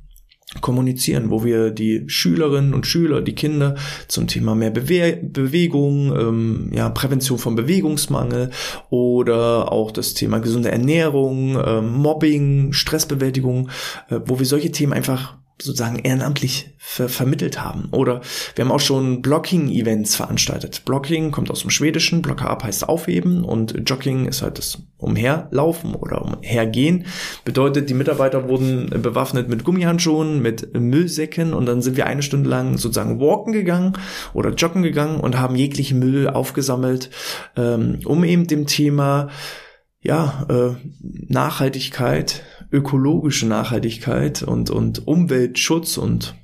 kommunizieren, 0.62 1.30
wo 1.30 1.44
wir 1.44 1.72
die 1.72 2.06
Schülerinnen 2.08 2.74
und 2.74 2.88
Schüler, 2.88 3.22
die 3.22 3.36
Kinder 3.36 3.76
zum 4.08 4.28
Thema 4.28 4.56
mehr 4.56 4.72
Bewe 4.72 5.20
Bewegung, 5.22 6.16
ähm, 6.18 6.72
ja, 6.74 6.90
Prävention 6.90 7.38
von 7.38 7.56
Bewegungsmangel 7.56 8.52
oder 8.90 9.72
auch 9.72 9.92
das 9.92 10.14
Thema 10.14 10.40
gesunde 10.40 10.72
Ernährung, 10.72 11.60
ähm, 11.64 11.94
Mobbing, 11.94 12.72
Stressbewältigung, 12.72 13.70
äh, 14.10 14.20
wo 14.26 14.40
wir 14.40 14.46
solche 14.46 14.72
Themen 14.72 14.94
einfach 14.94 15.38
sozusagen 15.62 16.00
ehrenamtlich 16.00 16.76
ver 16.78 17.10
vermittelt 17.10 17.62
haben. 17.62 17.90
Oder 17.92 18.22
wir 18.56 18.64
haben 18.64 18.72
auch 18.72 18.80
schon 18.80 19.22
Blocking-Events 19.22 20.16
veranstaltet. 20.16 20.84
Blocking 20.86 21.32
kommt 21.32 21.52
aus 21.52 21.62
dem 21.62 21.70
Schwedischen, 21.70 22.22
Blocker 22.22 22.50
ab 22.50 22.64
heißt 22.64 22.88
aufheben 22.88 23.44
und 23.44 23.90
Jogging 23.90 24.26
ist 24.26 24.42
halt 24.42 24.58
das 24.58 24.84
Umherlaufen 24.98 25.96
oder 25.96 26.22
Umhergehen. 26.24 27.06
Bedeutet, 27.44 27.90
die 27.90 27.94
Mitarbeiter 27.94 28.48
wurden 28.48 28.90
bewaffnet 29.02 29.50
mit 29.50 29.64
Gummihandschuhen, 29.64 30.42
mit 30.42 30.74
Müllsäcken 30.80 31.54
und 31.54 31.66
dann 31.66 31.82
sind 31.82 31.98
wir 31.98 32.06
eine 32.06 32.24
Stunde 32.24 32.50
lang 32.50 32.78
sozusagen 32.78 33.20
walken 33.20 33.52
gegangen 33.52 33.94
oder 34.34 34.52
joggen 34.54 34.84
gegangen 34.84 35.20
und 35.20 35.38
haben 35.40 35.56
jegliche 35.56 35.96
Müll 35.96 36.30
aufgesammelt, 36.30 37.10
ähm, 37.56 38.00
um 38.06 38.24
eben 38.24 38.48
dem 38.48 38.68
Thema 38.68 39.30
ja, 40.02 40.46
äh, 40.50 40.76
Nachhaltigkeit, 41.02 42.44
ökologische 42.72 43.48
Nachhaltigkeit 43.48 44.44
und, 44.44 44.70
und 44.70 45.08
Umweltschutz 45.08 45.98
und 45.98 46.36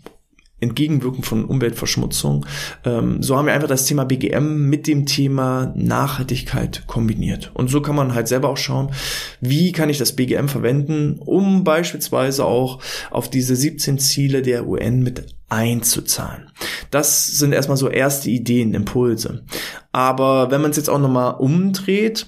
Entgegenwirken 0.64 1.24
von 1.24 1.46
Umweltverschmutzung. 1.46 2.46
Ähm, 2.86 3.22
so 3.22 3.36
haben 3.36 3.48
wir 3.48 3.54
einfach 3.54 3.68
das 3.68 3.86
Thema 3.86 4.06
BGM 4.06 4.70
mit 4.70 4.88
dem 4.88 5.06
Thema 5.06 5.74
Nachhaltigkeit 5.76 6.88
kombiniert. 6.88 7.52
Und 7.54 7.70
so 7.70 7.82
kann 7.82 7.96
man 7.96 8.16
halt 8.16 8.30
selber 8.30 8.50
auch 8.50 8.58
schauen, 8.58 8.92
wie 9.42 9.74
kann 9.74 9.90
ich 9.90 9.98
das 9.98 10.16
BGM 10.16 10.48
verwenden, 10.48 11.20
um 11.20 11.66
beispielsweise 11.66 12.46
auch 12.46 12.80
auf 13.12 13.30
diese 13.30 13.56
17 13.58 14.00
Ziele 14.00 14.42
der 14.42 14.66
UN 14.66 15.04
mit 15.04 15.36
einzuzahlen. 15.50 16.50
Das 16.90 17.28
sind 17.28 17.52
erstmal 17.52 17.78
so 17.78 17.90
erste 17.90 18.30
Ideen, 18.30 18.74
Impulse. 18.74 19.44
Aber 19.92 20.50
wenn 20.50 20.62
man 20.62 20.72
es 20.72 20.78
jetzt 20.78 20.90
auch 20.90 21.00
nochmal 21.00 21.36
umdreht, 21.36 22.28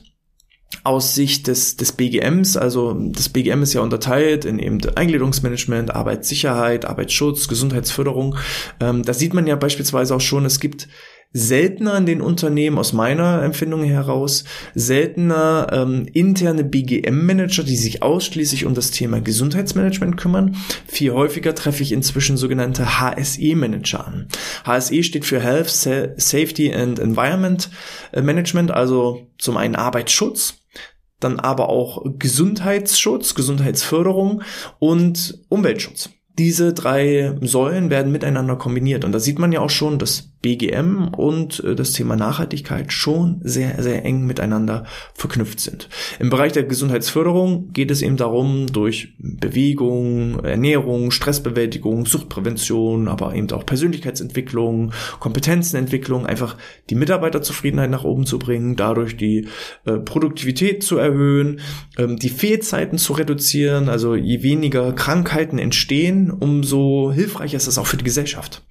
aus 0.86 1.16
Sicht 1.16 1.48
des, 1.48 1.78
des 1.78 1.94
BGMs, 1.94 2.58
also 2.58 2.94
das 2.94 3.30
BGM 3.30 3.64
ist 3.64 3.74
ja 3.74 3.82
unterteilt 3.82 4.46
in 4.46 4.60
eben 4.60 4.80
Eingliederungsmanagement, 4.96 5.96
Arbeitssicherheit, 5.96 6.86
Arbeitsschutz, 6.86 7.48
Gesundheitsförderung. 7.48 8.36
Ähm, 8.80 9.04
da 9.04 9.14
sieht 9.14 9.34
man 9.34 9.48
ja 9.48 9.56
beispielsweise 9.56 10.16
auch 10.16 10.22
schon, 10.22 10.46
es 10.46 10.60
gibt 10.60 10.88
seltener 11.34 11.98
in 11.98 12.06
den 12.06 12.22
Unternehmen 12.22 12.78
aus 12.78 12.94
meiner 12.94 13.44
Empfindung 13.44 13.84
heraus, 13.84 14.46
seltener 14.74 15.68
ähm, 15.74 16.08
interne 16.14 16.64
BGM-Manager, 16.64 17.64
die 17.64 17.76
sich 17.76 18.02
ausschließlich 18.02 18.66
um 18.66 18.74
das 18.74 18.92
Thema 18.92 19.20
Gesundheitsmanagement 19.20 20.16
kümmern. 20.16 20.56
Viel 20.88 21.12
häufiger 21.12 21.54
treffe 21.54 21.84
ich 21.84 21.92
inzwischen 21.92 22.38
sogenannte 22.38 23.02
HSE-Manager 23.02 24.08
an. 24.08 24.28
HSE 24.66 25.04
steht 25.04 25.26
für 25.26 25.42
Health, 25.42 25.70
Safety 25.70 26.74
and 26.74 27.00
Environment 27.00 27.70
äh, 28.14 28.22
Management, 28.22 28.72
also 28.72 29.28
zum 29.38 29.58
einen 29.58 29.76
Arbeitsschutz, 29.76 30.65
dann 31.26 31.40
aber 31.40 31.70
auch 31.70 32.04
Gesundheitsschutz, 32.20 33.36
Gesundheitsförderung 33.36 34.44
und 34.80 35.40
Umweltschutz. 35.50 36.10
Diese 36.38 36.74
drei 36.74 37.38
Säulen 37.42 37.90
werden 37.90 38.12
miteinander 38.12 38.56
kombiniert 38.58 39.04
und 39.06 39.12
da 39.12 39.20
sieht 39.20 39.40
man 39.40 39.52
ja 39.52 39.62
auch 39.62 39.70
schon, 39.70 40.00
dass 40.00 40.35
BGM 40.42 41.10
und 41.16 41.64
äh, 41.64 41.76
das 41.76 41.94
Thema 41.94 42.16
Nachhaltigkeit 42.16 42.94
schon 42.94 43.42
sehr, 43.44 43.82
sehr 43.82 44.06
eng 44.06 44.26
miteinander 44.26 44.86
verknüpft 45.14 45.60
sind. 45.60 45.90
Im 46.20 46.30
Bereich 46.30 46.52
der 46.52 46.64
Gesundheitsförderung 46.64 47.72
geht 47.74 47.92
es 47.92 48.02
eben 48.02 48.18
darum, 48.18 48.68
durch 48.68 49.16
Bewegung, 49.18 50.44
Ernährung, 50.44 51.12
Stressbewältigung, 51.12 52.06
Suchtprävention, 52.06 53.08
aber 53.08 53.34
eben 53.34 53.50
auch 53.52 53.66
Persönlichkeitsentwicklung, 53.66 54.92
Kompetenzenentwicklung, 55.20 56.26
einfach 56.26 56.58
die 56.90 56.96
Mitarbeiterzufriedenheit 56.96 57.90
nach 57.90 58.04
oben 58.04 58.26
zu 58.26 58.38
bringen, 58.38 58.76
dadurch 58.76 59.18
die 59.18 59.48
äh, 59.86 59.94
Produktivität 59.94 60.84
zu 60.84 60.98
erhöhen, 60.98 61.60
ähm, 61.98 62.18
die 62.18 62.30
Fehlzeiten 62.30 62.98
zu 62.98 63.14
reduzieren, 63.14 63.90
also 63.90 64.16
je 64.16 64.44
weniger 64.44 64.94
Krankheiten 64.94 65.58
entstehen, 65.58 66.32
umso 66.32 67.12
hilfreicher 67.12 67.58
ist 67.58 67.68
das 67.68 67.78
auch 67.78 67.88
für 67.88 67.98
die 67.98 68.04
Gesellschaft. 68.04 68.64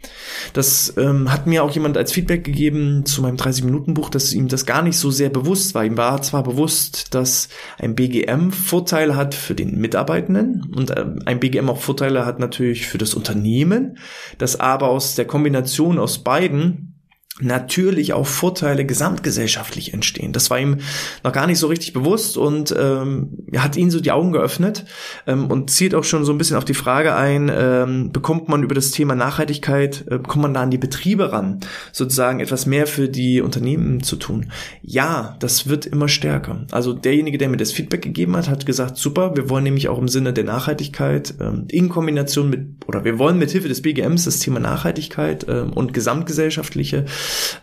Das 0.52 0.94
ähm, 0.96 1.32
hat 1.32 1.46
mir 1.46 1.53
auch 1.62 1.70
jemand 1.70 1.96
als 1.96 2.12
Feedback 2.12 2.44
gegeben 2.44 3.04
zu 3.04 3.22
meinem 3.22 3.36
30-Minuten-Buch, 3.36 4.10
dass 4.10 4.32
ihm 4.32 4.48
das 4.48 4.66
gar 4.66 4.82
nicht 4.82 4.96
so 4.96 5.10
sehr 5.10 5.30
bewusst 5.30 5.74
war. 5.74 5.84
Ihm 5.84 5.96
war 5.96 6.22
zwar 6.22 6.42
bewusst, 6.42 7.14
dass 7.14 7.48
ein 7.78 7.94
BGM 7.94 8.50
Vorteile 8.50 9.16
hat 9.16 9.34
für 9.34 9.54
den 9.54 9.78
Mitarbeitenden 9.80 10.72
und 10.74 10.90
äh, 10.90 11.04
ein 11.26 11.40
BGM 11.40 11.68
auch 11.70 11.80
Vorteile 11.80 12.26
hat 12.26 12.38
natürlich 12.38 12.86
für 12.86 12.98
das 12.98 13.14
Unternehmen, 13.14 13.98
dass 14.38 14.58
aber 14.58 14.88
aus 14.88 15.14
der 15.14 15.26
Kombination 15.26 15.98
aus 15.98 16.18
beiden 16.18 16.93
natürlich 17.40 18.12
auch 18.12 18.28
Vorteile 18.28 18.84
gesamtgesellschaftlich 18.84 19.92
entstehen. 19.92 20.32
Das 20.32 20.50
war 20.50 20.60
ihm 20.60 20.78
noch 21.24 21.32
gar 21.32 21.48
nicht 21.48 21.58
so 21.58 21.66
richtig 21.66 21.92
bewusst 21.92 22.36
und 22.36 22.72
ähm, 22.78 23.30
hat 23.56 23.74
ihn 23.74 23.90
so 23.90 23.98
die 23.98 24.12
Augen 24.12 24.30
geöffnet 24.30 24.84
ähm, 25.26 25.50
und 25.50 25.68
zielt 25.68 25.96
auch 25.96 26.04
schon 26.04 26.24
so 26.24 26.30
ein 26.30 26.38
bisschen 26.38 26.56
auf 26.56 26.64
die 26.64 26.74
Frage 26.74 27.16
ein, 27.16 27.50
ähm, 27.52 28.12
bekommt 28.12 28.48
man 28.48 28.62
über 28.62 28.76
das 28.76 28.92
Thema 28.92 29.16
Nachhaltigkeit, 29.16 30.04
äh, 30.08 30.20
kommt 30.20 30.42
man 30.42 30.54
da 30.54 30.62
an 30.62 30.70
die 30.70 30.78
Betriebe 30.78 31.32
ran, 31.32 31.58
sozusagen 31.90 32.38
etwas 32.38 32.66
mehr 32.66 32.86
für 32.86 33.08
die 33.08 33.40
Unternehmen 33.40 34.04
zu 34.04 34.14
tun? 34.14 34.52
Ja, 34.82 35.36
das 35.40 35.68
wird 35.68 35.86
immer 35.86 36.06
stärker. 36.06 36.66
Also 36.70 36.92
derjenige, 36.92 37.38
der 37.38 37.48
mir 37.48 37.56
das 37.56 37.72
Feedback 37.72 38.02
gegeben 38.02 38.36
hat, 38.36 38.48
hat 38.48 38.64
gesagt, 38.64 38.96
super, 38.96 39.34
wir 39.34 39.50
wollen 39.50 39.64
nämlich 39.64 39.88
auch 39.88 39.98
im 39.98 40.06
Sinne 40.06 40.34
der 40.34 40.44
Nachhaltigkeit 40.44 41.34
ähm, 41.40 41.64
in 41.68 41.88
Kombination 41.88 42.48
mit, 42.48 42.84
oder 42.86 43.04
wir 43.04 43.18
wollen 43.18 43.38
mit 43.40 43.50
Hilfe 43.50 43.66
des 43.66 43.82
BGMs 43.82 44.24
das 44.24 44.38
Thema 44.38 44.60
Nachhaltigkeit 44.60 45.46
ähm, 45.48 45.72
und 45.72 45.92
gesamtgesellschaftliche 45.92 47.06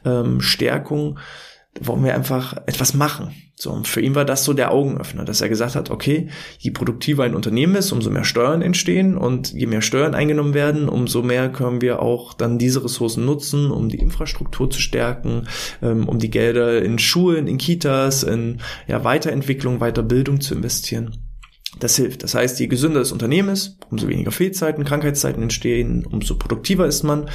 ähm, 0.05 0.41
Stärkung, 0.41 1.19
wollen 1.79 2.03
wir 2.03 2.13
einfach 2.13 2.57
etwas 2.65 2.93
machen. 2.93 3.33
So, 3.55 3.71
und 3.71 3.87
für 3.87 4.01
ihn 4.01 4.15
war 4.15 4.25
das 4.25 4.43
so 4.43 4.53
der 4.53 4.71
Augenöffner, 4.71 5.23
dass 5.23 5.39
er 5.39 5.47
gesagt 5.47 5.75
hat, 5.75 5.91
okay, 5.91 6.29
je 6.57 6.71
produktiver 6.71 7.23
ein 7.23 7.35
Unternehmen 7.35 7.75
ist, 7.75 7.91
umso 7.91 8.09
mehr 8.09 8.23
Steuern 8.23 8.63
entstehen 8.63 9.15
und 9.15 9.53
je 9.53 9.67
mehr 9.67 9.81
Steuern 9.81 10.15
eingenommen 10.15 10.55
werden, 10.55 10.89
umso 10.89 11.21
mehr 11.21 11.49
können 11.49 11.79
wir 11.79 12.01
auch 12.01 12.33
dann 12.33 12.57
diese 12.57 12.83
Ressourcen 12.83 13.23
nutzen, 13.23 13.69
um 13.69 13.87
die 13.87 13.99
Infrastruktur 13.99 14.69
zu 14.69 14.81
stärken, 14.81 15.47
ähm, 15.81 16.09
um 16.09 16.17
die 16.17 16.31
Gelder 16.31 16.81
in 16.81 16.97
Schulen, 16.97 17.47
in 17.47 17.59
Kitas, 17.59 18.23
in 18.23 18.61
ja, 18.87 19.03
Weiterentwicklung, 19.03 19.79
Weiterbildung 19.79 20.41
zu 20.41 20.55
investieren. 20.55 21.30
Das 21.79 21.95
hilft. 21.95 22.23
Das 22.23 22.35
heißt, 22.35 22.59
je 22.59 22.67
gesünder 22.67 22.99
das 22.99 23.11
Unternehmen 23.11 23.49
ist, 23.49 23.77
umso 23.89 24.07
weniger 24.07 24.31
Fehlzeiten, 24.31 24.83
Krankheitszeiten 24.83 25.41
entstehen, 25.41 26.05
umso 26.05 26.35
produktiver 26.35 26.85
ist 26.85 27.03
man. 27.03 27.29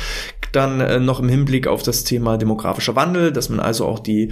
Dann 0.52 0.80
äh, 0.80 1.00
noch 1.00 1.20
im 1.20 1.28
Hinblick 1.28 1.66
auf 1.66 1.82
das 1.82 2.04
Thema 2.04 2.36
demografischer 2.36 2.96
Wandel, 2.96 3.32
dass 3.32 3.48
man 3.48 3.60
also 3.60 3.86
auch 3.86 3.98
die 3.98 4.30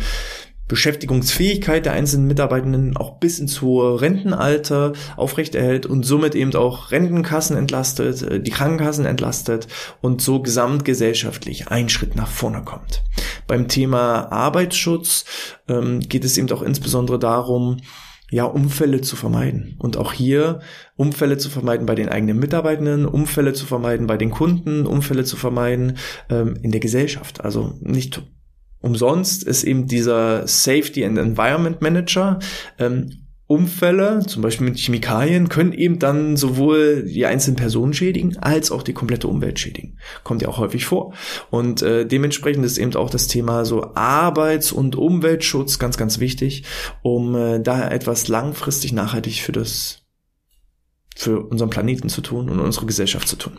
Beschäftigungsfähigkeit 0.66 1.84
der 1.84 1.92
einzelnen 1.92 2.26
Mitarbeitenden 2.26 2.96
auch 2.96 3.18
bis 3.18 3.38
ins 3.38 3.60
hohe 3.60 4.00
Rentenalter 4.00 4.94
aufrechterhält 5.16 5.84
und 5.84 6.04
somit 6.04 6.34
eben 6.34 6.54
auch 6.54 6.90
Rentenkassen 6.90 7.56
entlastet, 7.56 8.22
äh, 8.22 8.40
die 8.40 8.50
Krankenkassen 8.50 9.04
entlastet 9.04 9.68
und 10.00 10.22
so 10.22 10.40
gesamtgesellschaftlich 10.40 11.68
einen 11.68 11.88
Schritt 11.88 12.16
nach 12.16 12.28
vorne 12.28 12.62
kommt. 12.62 13.02
Beim 13.46 13.68
Thema 13.68 14.32
Arbeitsschutz 14.32 15.24
ähm, 15.68 16.00
geht 16.00 16.24
es 16.24 16.38
eben 16.38 16.50
auch 16.50 16.62
insbesondere 16.62 17.18
darum, 17.18 17.78
ja, 18.34 18.46
Umfälle 18.46 19.00
zu 19.00 19.14
vermeiden. 19.14 19.76
Und 19.78 19.96
auch 19.96 20.12
hier 20.12 20.58
Umfälle 20.96 21.38
zu 21.38 21.48
vermeiden 21.48 21.86
bei 21.86 21.94
den 21.94 22.08
eigenen 22.08 22.40
Mitarbeitenden, 22.40 23.06
Umfälle 23.06 23.52
zu 23.52 23.64
vermeiden 23.64 24.08
bei 24.08 24.16
den 24.16 24.32
Kunden, 24.32 24.86
Umfälle 24.86 25.22
zu 25.22 25.36
vermeiden 25.36 25.98
ähm, 26.28 26.56
in 26.60 26.72
der 26.72 26.80
Gesellschaft. 26.80 27.44
Also 27.44 27.78
nicht 27.80 28.22
umsonst 28.80 29.44
ist 29.44 29.62
eben 29.62 29.86
dieser 29.86 30.48
Safety 30.48 31.04
and 31.04 31.16
Environment 31.16 31.80
Manager 31.80 32.40
ähm, 32.80 33.23
Umfälle, 33.46 34.24
zum 34.26 34.42
Beispiel 34.42 34.66
mit 34.66 34.78
Chemikalien, 34.78 35.50
können 35.50 35.72
eben 35.72 35.98
dann 35.98 36.36
sowohl 36.36 37.04
die 37.04 37.26
einzelnen 37.26 37.56
Personen 37.56 37.92
schädigen, 37.92 38.38
als 38.38 38.70
auch 38.70 38.82
die 38.82 38.94
komplette 38.94 39.28
Umwelt 39.28 39.58
schädigen. 39.58 39.98
Kommt 40.22 40.40
ja 40.40 40.48
auch 40.48 40.58
häufig 40.58 40.86
vor. 40.86 41.12
Und 41.50 41.82
äh, 41.82 42.06
dementsprechend 42.06 42.64
ist 42.64 42.78
eben 42.78 42.94
auch 42.94 43.10
das 43.10 43.28
Thema 43.28 43.64
so 43.64 43.94
Arbeits- 43.94 44.72
und 44.72 44.96
Umweltschutz 44.96 45.78
ganz, 45.78 45.98
ganz 45.98 46.20
wichtig, 46.20 46.64
um 47.02 47.34
äh, 47.34 47.60
da 47.60 47.88
etwas 47.90 48.28
langfristig 48.28 48.92
nachhaltig 48.92 49.42
für 49.42 49.52
das 49.52 50.03
für 51.16 51.40
unseren 51.40 51.70
Planeten 51.70 52.08
zu 52.08 52.20
tun 52.22 52.48
und 52.50 52.58
unsere 52.58 52.86
Gesellschaft 52.86 53.28
zu 53.28 53.36
tun. 53.36 53.52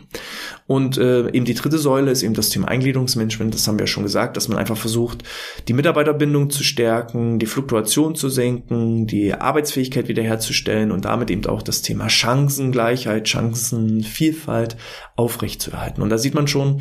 Und 0.66 0.98
äh, 0.98 1.30
eben 1.30 1.46
die 1.46 1.54
dritte 1.54 1.78
Säule 1.78 2.10
ist 2.10 2.22
eben 2.22 2.34
das 2.34 2.50
Thema 2.50 2.68
Eingliederungsmanagement. 2.68 3.54
Das 3.54 3.66
haben 3.66 3.78
wir 3.78 3.84
ja 3.84 3.88
schon 3.88 4.02
gesagt, 4.02 4.36
dass 4.36 4.48
man 4.48 4.58
einfach 4.58 4.76
versucht, 4.76 5.24
die 5.66 5.72
Mitarbeiterbindung 5.72 6.50
zu 6.50 6.62
stärken, 6.62 7.38
die 7.38 7.46
Fluktuation 7.46 8.14
zu 8.14 8.28
senken, 8.28 9.06
die 9.06 9.32
Arbeitsfähigkeit 9.32 10.08
wiederherzustellen 10.08 10.92
und 10.92 11.06
damit 11.06 11.30
eben 11.30 11.46
auch 11.46 11.62
das 11.62 11.80
Thema 11.80 12.10
Chancengleichheit, 12.10 13.26
Chancenvielfalt 13.26 14.76
aufrechtzuerhalten. 15.16 16.02
Und 16.02 16.10
da 16.10 16.18
sieht 16.18 16.34
man 16.34 16.48
schon, 16.48 16.80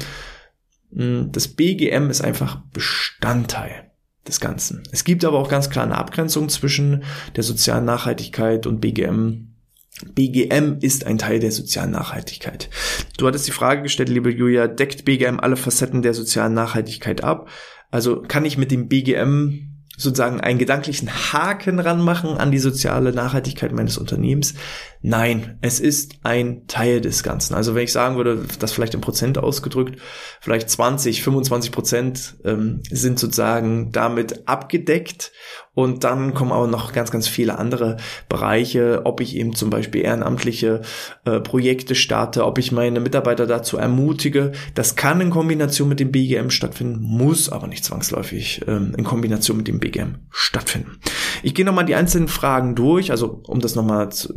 hm, 0.94 1.29
das 1.32 1.48
BGM 1.48 2.10
ist 2.10 2.22
einfach 2.22 2.60
Bestandteil 2.74 3.91
des 4.27 4.41
Ganzen. 4.41 4.84
Es 4.91 5.05
gibt 5.05 5.24
aber 5.24 5.39
auch 5.39 5.50
ganz 5.50 5.70
klar 5.70 5.86
eine 5.86 5.98
Abgrenzung 5.98 6.50
zwischen 6.50 7.03
der 7.36 7.44
sozialen 7.44 7.86
Nachhaltigkeit 7.86 8.67
und 8.67 8.82
BGM 8.82 9.54
BGM 10.03 10.79
ist 10.81 11.05
ein 11.05 11.17
Teil 11.17 11.39
der 11.39 11.51
sozialen 11.51 11.91
Nachhaltigkeit. 11.91 12.69
Du 13.17 13.27
hattest 13.27 13.47
die 13.47 13.51
Frage 13.51 13.83
gestellt, 13.83 14.09
liebe 14.09 14.31
Julia, 14.31 14.67
deckt 14.67 15.05
BGM 15.05 15.39
alle 15.39 15.55
Facetten 15.55 16.01
der 16.01 16.13
sozialen 16.13 16.53
Nachhaltigkeit 16.53 17.23
ab? 17.23 17.47
Also 17.91 18.21
kann 18.21 18.45
ich 18.45 18.57
mit 18.57 18.71
dem 18.71 18.89
BGM 18.89 19.71
sozusagen 19.97 20.41
einen 20.41 20.59
gedanklichen 20.59 21.09
Haken 21.09 21.79
ranmachen 21.79 22.37
an 22.37 22.51
die 22.51 22.59
soziale 22.59 23.13
Nachhaltigkeit 23.13 23.71
meines 23.71 23.97
Unternehmens? 23.97 24.55
Nein, 25.01 25.57
es 25.61 25.79
ist 25.79 26.15
ein 26.23 26.67
Teil 26.67 26.99
des 26.99 27.23
Ganzen. 27.23 27.53
Also 27.53 27.75
wenn 27.75 27.85
ich 27.85 27.93
sagen 27.93 28.17
würde, 28.17 28.45
das 28.59 28.73
vielleicht 28.73 28.95
in 28.95 29.01
Prozent 29.01 29.37
ausgedrückt, 29.37 30.01
vielleicht 30.41 30.69
20, 30.69 31.23
25 31.23 31.71
Prozent 31.71 32.35
ähm, 32.43 32.81
sind 32.89 33.19
sozusagen 33.19 33.93
damit 33.93 34.47
abgedeckt 34.47 35.31
und 35.75 36.05
dann 36.05 36.34
kommen 36.34 36.53
aber 36.53 36.67
noch 36.67 36.94
ganz, 36.94 37.12
ganz 37.12 37.27
viele 37.27 37.60
andere 37.60 37.98
Bereiche, 38.29 39.01
ob 39.03 39.20
ich 39.20 39.36
eben 39.36 39.53
zum 39.53 39.70
Beispiel 39.70 40.01
ehrenamtliche 40.03 40.82
äh, 41.25 41.41
Projekte 41.41 41.96
starte, 41.96 42.46
ob 42.46 42.58
ich 42.58 42.72
meine 42.72 43.01
Mitarbeiter 43.01 43.46
dazu 43.46 43.77
ermutige. 43.77 44.53
Das 44.74 44.96
kann 44.96 45.20
in 45.20 45.29
Kombination 45.29 45.89
mit 45.89 46.00
dem 46.00 46.12
BGM 46.12 46.50
stattfinden, 46.50 47.01
muss 47.01 47.50
aber 47.50 47.67
nicht 47.67 47.84
zwangsläufig 47.84 48.62
ähm, 48.67 48.94
in 48.98 49.03
Kombination 49.03 49.58
mit 49.58 49.67
dem 49.67 49.79
BGM 49.79 50.15
stattfinden. 50.32 50.98
Ich 51.44 51.53
gehe 51.53 51.65
nochmal 51.65 51.86
die 51.86 51.96
einzelnen 51.96 52.29
Fragen 52.29 52.75
durch, 52.75 53.12
also 53.12 53.41
um 53.46 53.60
das 53.60 53.75
nochmal 53.75 54.10
zu, 54.10 54.34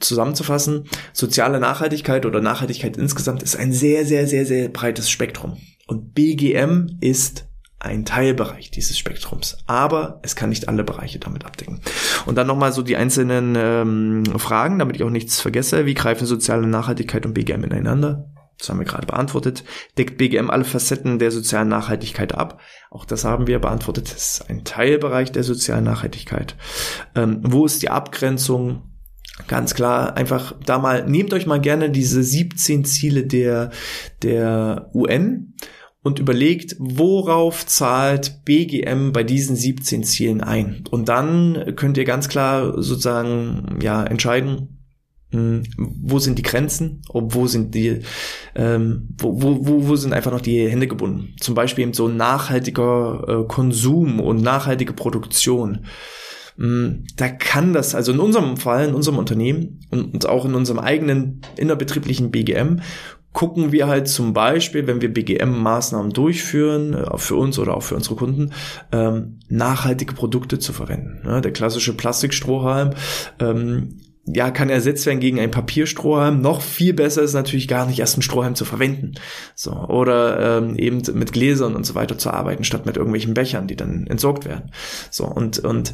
zusammenzufassen. 0.00 0.88
Soziale 1.12 1.60
Nachhaltigkeit 1.60 2.26
oder 2.26 2.40
Nachhaltigkeit 2.40 2.96
insgesamt 2.96 3.44
ist 3.44 3.56
ein 3.56 3.72
sehr, 3.72 4.04
sehr, 4.04 4.26
sehr, 4.26 4.44
sehr 4.44 4.68
breites 4.68 5.08
Spektrum. 5.10 5.58
Und 5.86 6.14
BGM 6.14 6.98
ist 7.00 7.45
ein 7.78 8.04
Teilbereich 8.04 8.70
dieses 8.70 8.98
Spektrums, 8.98 9.58
aber 9.66 10.20
es 10.22 10.34
kann 10.34 10.48
nicht 10.48 10.68
alle 10.68 10.82
Bereiche 10.82 11.18
damit 11.18 11.44
abdecken. 11.44 11.80
Und 12.24 12.36
dann 12.36 12.46
nochmal 12.46 12.72
so 12.72 12.82
die 12.82 12.96
einzelnen 12.96 13.54
ähm, 13.56 14.24
Fragen, 14.38 14.78
damit 14.78 14.96
ich 14.96 15.02
auch 15.02 15.10
nichts 15.10 15.40
vergesse. 15.40 15.86
Wie 15.86 15.94
greifen 15.94 16.26
soziale 16.26 16.66
Nachhaltigkeit 16.66 17.26
und 17.26 17.34
BGM 17.34 17.64
ineinander? 17.64 18.30
Das 18.58 18.70
haben 18.70 18.78
wir 18.78 18.86
gerade 18.86 19.06
beantwortet. 19.06 19.64
Deckt 19.98 20.16
BGM 20.16 20.48
alle 20.48 20.64
Facetten 20.64 21.18
der 21.18 21.30
sozialen 21.30 21.68
Nachhaltigkeit 21.68 22.34
ab? 22.34 22.60
Auch 22.90 23.04
das 23.04 23.24
haben 23.24 23.46
wir 23.46 23.58
beantwortet. 23.58 24.10
Das 24.10 24.40
ist 24.40 24.48
ein 24.48 24.64
Teilbereich 24.64 25.30
der 25.30 25.44
sozialen 25.44 25.84
Nachhaltigkeit. 25.84 26.56
Ähm, 27.14 27.40
wo 27.42 27.66
ist 27.66 27.82
die 27.82 27.90
Abgrenzung? 27.90 28.90
Ganz 29.48 29.74
klar, 29.74 30.16
einfach 30.16 30.54
da 30.64 30.78
mal, 30.78 31.06
nehmt 31.06 31.34
euch 31.34 31.46
mal 31.46 31.60
gerne 31.60 31.90
diese 31.90 32.22
17 32.22 32.86
Ziele 32.86 33.26
der, 33.26 33.70
der 34.22 34.88
UN 34.94 35.54
und 36.06 36.20
überlegt, 36.20 36.76
worauf 36.78 37.66
zahlt 37.66 38.44
BGM 38.44 39.10
bei 39.10 39.24
diesen 39.24 39.56
17 39.56 40.04
Zielen 40.04 40.40
ein. 40.40 40.84
Und 40.88 41.08
dann 41.08 41.74
könnt 41.74 41.98
ihr 41.98 42.04
ganz 42.04 42.28
klar 42.28 42.80
sozusagen 42.80 43.80
ja 43.82 44.04
entscheiden, 44.04 44.78
hm, 45.32 45.64
wo 45.76 46.20
sind 46.20 46.38
die 46.38 46.44
Grenzen 46.44 47.02
wo 47.12 47.48
sind 47.48 47.74
die, 47.74 48.02
ähm, 48.54 49.08
wo, 49.18 49.42
wo, 49.42 49.88
wo 49.88 49.96
sind 49.96 50.12
einfach 50.12 50.30
noch 50.30 50.42
die 50.42 50.70
Hände 50.70 50.86
gebunden. 50.86 51.34
Zum 51.40 51.56
Beispiel 51.56 51.82
eben 51.82 51.92
so 51.92 52.06
nachhaltiger 52.06 53.24
äh, 53.26 53.48
Konsum 53.48 54.20
und 54.20 54.40
nachhaltige 54.40 54.92
Produktion. 54.92 55.86
Hm, 56.56 57.04
da 57.16 57.28
kann 57.28 57.72
das, 57.72 57.96
also 57.96 58.12
in 58.12 58.20
unserem 58.20 58.56
Fall, 58.56 58.88
in 58.88 58.94
unserem 58.94 59.18
Unternehmen 59.18 59.80
und 59.90 60.26
auch 60.28 60.44
in 60.44 60.54
unserem 60.54 60.78
eigenen 60.78 61.40
innerbetrieblichen 61.56 62.30
BGM, 62.30 62.80
gucken 63.36 63.70
wir 63.70 63.86
halt 63.86 64.08
zum 64.08 64.32
Beispiel, 64.32 64.86
wenn 64.86 65.02
wir 65.02 65.12
BGM-Maßnahmen 65.12 66.10
durchführen, 66.14 66.94
äh, 66.94 67.18
für 67.18 67.36
uns 67.36 67.58
oder 67.58 67.76
auch 67.76 67.82
für 67.82 67.94
unsere 67.94 68.16
Kunden, 68.16 68.54
ähm, 68.92 69.40
nachhaltige 69.50 70.14
Produkte 70.14 70.58
zu 70.58 70.72
verwenden. 70.72 71.20
Ja, 71.22 71.42
der 71.42 71.52
klassische 71.52 71.94
Plastikstrohhalm 71.94 72.94
ähm, 73.38 73.98
ja, 74.24 74.50
kann 74.50 74.70
ersetzt 74.70 75.04
werden 75.04 75.20
gegen 75.20 75.38
einen 75.38 75.50
Papierstrohhalm. 75.50 76.40
Noch 76.40 76.62
viel 76.62 76.94
besser 76.94 77.20
ist 77.20 77.34
natürlich 77.34 77.68
gar 77.68 77.84
nicht 77.84 77.98
erst 77.98 78.14
einen 78.14 78.22
Strohhalm 78.22 78.54
zu 78.54 78.64
verwenden. 78.64 79.12
So, 79.54 79.72
oder 79.72 80.58
ähm, 80.58 80.74
eben 80.76 81.02
mit 81.12 81.34
Gläsern 81.34 81.76
und 81.76 81.84
so 81.84 81.94
weiter 81.94 82.16
zu 82.16 82.30
arbeiten, 82.30 82.64
statt 82.64 82.86
mit 82.86 82.96
irgendwelchen 82.96 83.34
Bechern, 83.34 83.66
die 83.66 83.76
dann 83.76 84.06
entsorgt 84.06 84.46
werden. 84.46 84.72
So, 85.10 85.26
und, 85.26 85.58
und 85.58 85.92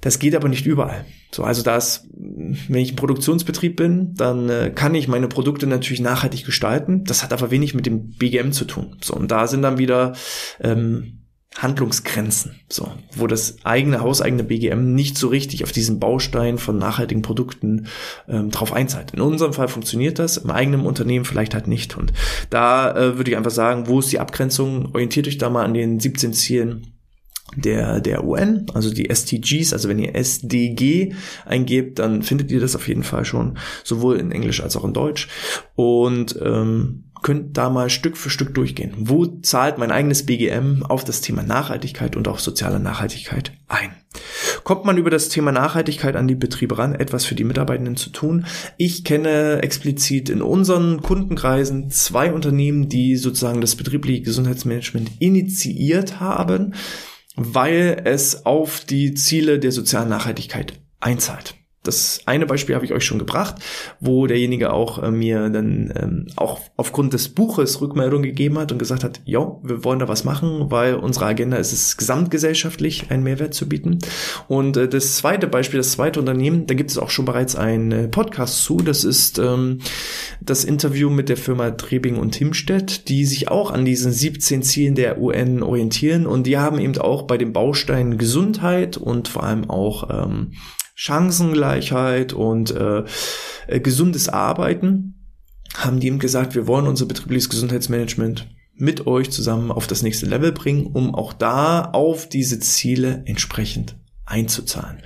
das 0.00 0.18
geht 0.18 0.34
aber 0.34 0.48
nicht 0.48 0.66
überall. 0.66 1.04
So, 1.32 1.44
also 1.44 1.62
da 1.62 1.76
ist, 1.76 2.08
wenn 2.14 2.80
ich 2.80 2.92
ein 2.92 2.96
Produktionsbetrieb 2.96 3.76
bin, 3.76 4.14
dann 4.14 4.48
äh, 4.48 4.70
kann 4.74 4.94
ich 4.94 5.08
meine 5.08 5.28
Produkte 5.28 5.66
natürlich 5.66 6.00
nachhaltig 6.00 6.44
gestalten. 6.44 7.04
Das 7.04 7.22
hat 7.22 7.32
aber 7.32 7.50
wenig 7.50 7.74
mit 7.74 7.86
dem 7.86 8.10
BGM 8.10 8.52
zu 8.52 8.64
tun. 8.64 8.96
So, 9.02 9.14
und 9.14 9.30
da 9.30 9.46
sind 9.46 9.62
dann 9.62 9.78
wieder 9.78 10.14
ähm, 10.60 11.20
Handlungsgrenzen, 11.56 12.60
so, 12.68 12.92
wo 13.16 13.26
das 13.26 13.56
eigene, 13.64 14.00
hauseigene 14.00 14.44
BGM 14.44 14.94
nicht 14.94 15.18
so 15.18 15.28
richtig 15.28 15.64
auf 15.64 15.72
diesen 15.72 15.98
Baustein 15.98 16.58
von 16.58 16.78
nachhaltigen 16.78 17.22
Produkten 17.22 17.88
ähm, 18.28 18.50
drauf 18.50 18.72
einzahlt. 18.72 19.12
In 19.12 19.20
unserem 19.20 19.52
Fall 19.52 19.68
funktioniert 19.68 20.20
das, 20.20 20.36
im 20.36 20.50
eigenen 20.50 20.82
Unternehmen 20.86 21.24
vielleicht 21.24 21.54
halt 21.54 21.66
nicht. 21.66 21.96
Und 21.96 22.12
da 22.50 22.92
äh, 22.92 23.16
würde 23.18 23.32
ich 23.32 23.36
einfach 23.36 23.50
sagen, 23.50 23.88
wo 23.88 23.98
ist 23.98 24.12
die 24.12 24.20
Abgrenzung? 24.20 24.90
Orientiert 24.94 25.26
euch 25.26 25.38
da 25.38 25.50
mal 25.50 25.64
an 25.64 25.74
den 25.74 25.98
17 25.98 26.32
Zielen 26.32 26.94
der, 27.56 28.00
der 28.00 28.24
UN, 28.24 28.66
also 28.74 28.92
die 28.92 29.12
STGs, 29.12 29.72
also 29.72 29.88
wenn 29.88 29.98
ihr 29.98 30.14
SDG 30.14 31.14
eingebt, 31.44 31.98
dann 31.98 32.22
findet 32.22 32.50
ihr 32.50 32.60
das 32.60 32.76
auf 32.76 32.86
jeden 32.88 33.02
Fall 33.02 33.24
schon, 33.24 33.58
sowohl 33.84 34.18
in 34.18 34.32
Englisch 34.32 34.62
als 34.62 34.76
auch 34.76 34.84
in 34.84 34.92
Deutsch. 34.92 35.28
Und 35.74 36.38
ähm, 36.42 37.04
könnt 37.22 37.56
da 37.56 37.68
mal 37.68 37.90
Stück 37.90 38.16
für 38.16 38.30
Stück 38.30 38.54
durchgehen. 38.54 38.94
Wo 38.96 39.26
zahlt 39.26 39.78
mein 39.78 39.90
eigenes 39.90 40.24
BGM 40.24 40.84
auf 40.88 41.04
das 41.04 41.20
Thema 41.20 41.42
Nachhaltigkeit 41.42 42.16
und 42.16 42.28
auch 42.28 42.38
soziale 42.38 42.80
Nachhaltigkeit 42.80 43.52
ein? 43.68 43.90
Kommt 44.64 44.84
man 44.84 44.96
über 44.96 45.10
das 45.10 45.28
Thema 45.28 45.52
Nachhaltigkeit 45.52 46.16
an 46.16 46.28
die 46.28 46.34
Betriebe 46.34 46.78
ran, 46.78 46.94
etwas 46.94 47.24
für 47.24 47.34
die 47.34 47.44
Mitarbeitenden 47.44 47.96
zu 47.96 48.10
tun? 48.10 48.46
Ich 48.76 49.04
kenne 49.04 49.62
explizit 49.62 50.30
in 50.30 50.42
unseren 50.42 51.02
Kundenkreisen 51.02 51.90
zwei 51.90 52.32
Unternehmen, 52.32 52.88
die 52.88 53.16
sozusagen 53.16 53.60
das 53.60 53.76
betriebliche 53.76 54.22
Gesundheitsmanagement 54.22 55.10
initiiert 55.18 56.20
haben 56.20 56.74
weil 57.36 58.02
es 58.04 58.44
auf 58.46 58.84
die 58.84 59.14
Ziele 59.14 59.58
der 59.58 59.72
sozialen 59.72 60.08
Nachhaltigkeit 60.08 60.80
einzahlt. 61.00 61.54
Das 61.82 62.20
eine 62.26 62.44
Beispiel 62.44 62.74
habe 62.74 62.84
ich 62.84 62.92
euch 62.92 63.04
schon 63.04 63.18
gebracht, 63.18 63.54
wo 64.00 64.26
derjenige 64.26 64.70
auch 64.70 65.02
äh, 65.02 65.10
mir 65.10 65.48
dann 65.48 65.90
ähm, 65.96 66.26
auch 66.36 66.60
aufgrund 66.76 67.14
des 67.14 67.30
Buches 67.30 67.80
Rückmeldung 67.80 68.22
gegeben 68.22 68.58
hat 68.58 68.70
und 68.70 68.78
gesagt 68.78 69.02
hat, 69.02 69.22
ja, 69.24 69.56
wir 69.62 69.82
wollen 69.82 69.98
da 69.98 70.06
was 70.06 70.24
machen, 70.24 70.70
weil 70.70 70.94
unsere 70.94 71.24
Agenda 71.24 71.56
ist 71.56 71.72
es, 71.72 71.96
gesamtgesellschaftlich 71.96 73.10
einen 73.10 73.22
Mehrwert 73.22 73.54
zu 73.54 73.66
bieten. 73.66 73.98
Und 74.46 74.76
äh, 74.76 74.88
das 74.88 75.16
zweite 75.16 75.46
Beispiel, 75.46 75.78
das 75.78 75.92
zweite 75.92 76.20
Unternehmen, 76.20 76.66
da 76.66 76.74
gibt 76.74 76.90
es 76.90 76.98
auch 76.98 77.08
schon 77.08 77.24
bereits 77.24 77.56
einen 77.56 77.92
äh, 77.92 78.08
Podcast 78.08 78.62
zu. 78.62 78.76
Das 78.76 79.02
ist 79.02 79.38
ähm, 79.38 79.78
das 80.42 80.64
Interview 80.64 81.08
mit 81.08 81.30
der 81.30 81.38
Firma 81.38 81.70
Trebing 81.70 82.18
und 82.18 82.36
Himstedt, 82.36 83.08
die 83.08 83.24
sich 83.24 83.48
auch 83.48 83.70
an 83.70 83.86
diesen 83.86 84.12
17 84.12 84.62
Zielen 84.62 84.96
der 84.96 85.18
UN 85.18 85.62
orientieren 85.62 86.26
und 86.26 86.46
die 86.46 86.58
haben 86.58 86.78
eben 86.78 86.98
auch 86.98 87.22
bei 87.22 87.38
den 87.38 87.54
Bausteinen 87.54 88.18
Gesundheit 88.18 88.98
und 88.98 89.28
vor 89.28 89.44
allem 89.44 89.70
auch 89.70 90.10
ähm, 90.10 90.52
Chancengleichheit 91.00 92.34
und 92.34 92.72
äh, 92.72 93.04
äh, 93.68 93.80
gesundes 93.80 94.28
Arbeiten, 94.28 95.14
haben 95.74 95.98
die 95.98 96.08
eben 96.08 96.18
gesagt, 96.18 96.54
wir 96.54 96.66
wollen 96.66 96.86
unser 96.86 97.06
betriebliches 97.06 97.48
Gesundheitsmanagement 97.48 98.54
mit 98.74 99.06
euch 99.06 99.30
zusammen 99.30 99.72
auf 99.72 99.86
das 99.86 100.02
nächste 100.02 100.26
Level 100.26 100.52
bringen, 100.52 100.84
um 100.84 101.14
auch 101.14 101.32
da 101.32 101.86
auf 101.92 102.28
diese 102.28 102.60
Ziele 102.60 103.22
entsprechend 103.24 103.96
einzuzahlen. 104.26 105.00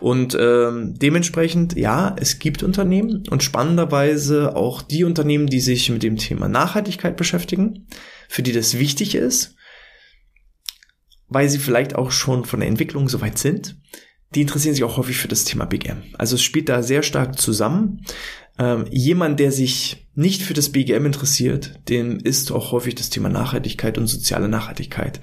Und 0.00 0.36
ähm, 0.38 0.98
dementsprechend, 0.98 1.74
ja, 1.74 2.14
es 2.20 2.38
gibt 2.38 2.62
Unternehmen 2.62 3.24
und 3.30 3.42
spannenderweise 3.42 4.54
auch 4.54 4.82
die 4.82 5.04
Unternehmen, 5.04 5.46
die 5.46 5.60
sich 5.60 5.88
mit 5.88 6.02
dem 6.02 6.18
Thema 6.18 6.48
Nachhaltigkeit 6.48 7.16
beschäftigen, 7.16 7.86
für 8.28 8.42
die 8.42 8.52
das 8.52 8.78
wichtig 8.78 9.14
ist, 9.14 9.56
weil 11.28 11.48
sie 11.48 11.58
vielleicht 11.58 11.94
auch 11.94 12.10
schon 12.10 12.44
von 12.44 12.60
der 12.60 12.68
Entwicklung 12.68 13.08
soweit 13.08 13.38
sind, 13.38 13.76
die 14.34 14.42
interessieren 14.42 14.74
sich 14.74 14.84
auch 14.84 14.96
häufig 14.96 15.16
für 15.16 15.28
das 15.28 15.44
Thema 15.44 15.64
BGM. 15.64 16.02
Also 16.16 16.36
es 16.36 16.42
spielt 16.42 16.68
da 16.68 16.82
sehr 16.82 17.02
stark 17.02 17.38
zusammen. 17.38 18.04
Ähm, 18.58 18.84
jemand, 18.90 19.40
der 19.40 19.52
sich 19.52 20.08
nicht 20.14 20.42
für 20.42 20.54
das 20.54 20.70
BGM 20.70 21.06
interessiert, 21.06 21.80
dem 21.88 22.18
ist 22.18 22.52
auch 22.52 22.72
häufig 22.72 22.94
das 22.94 23.10
Thema 23.10 23.28
Nachhaltigkeit 23.28 23.98
und 23.98 24.06
soziale 24.06 24.48
Nachhaltigkeit 24.48 25.20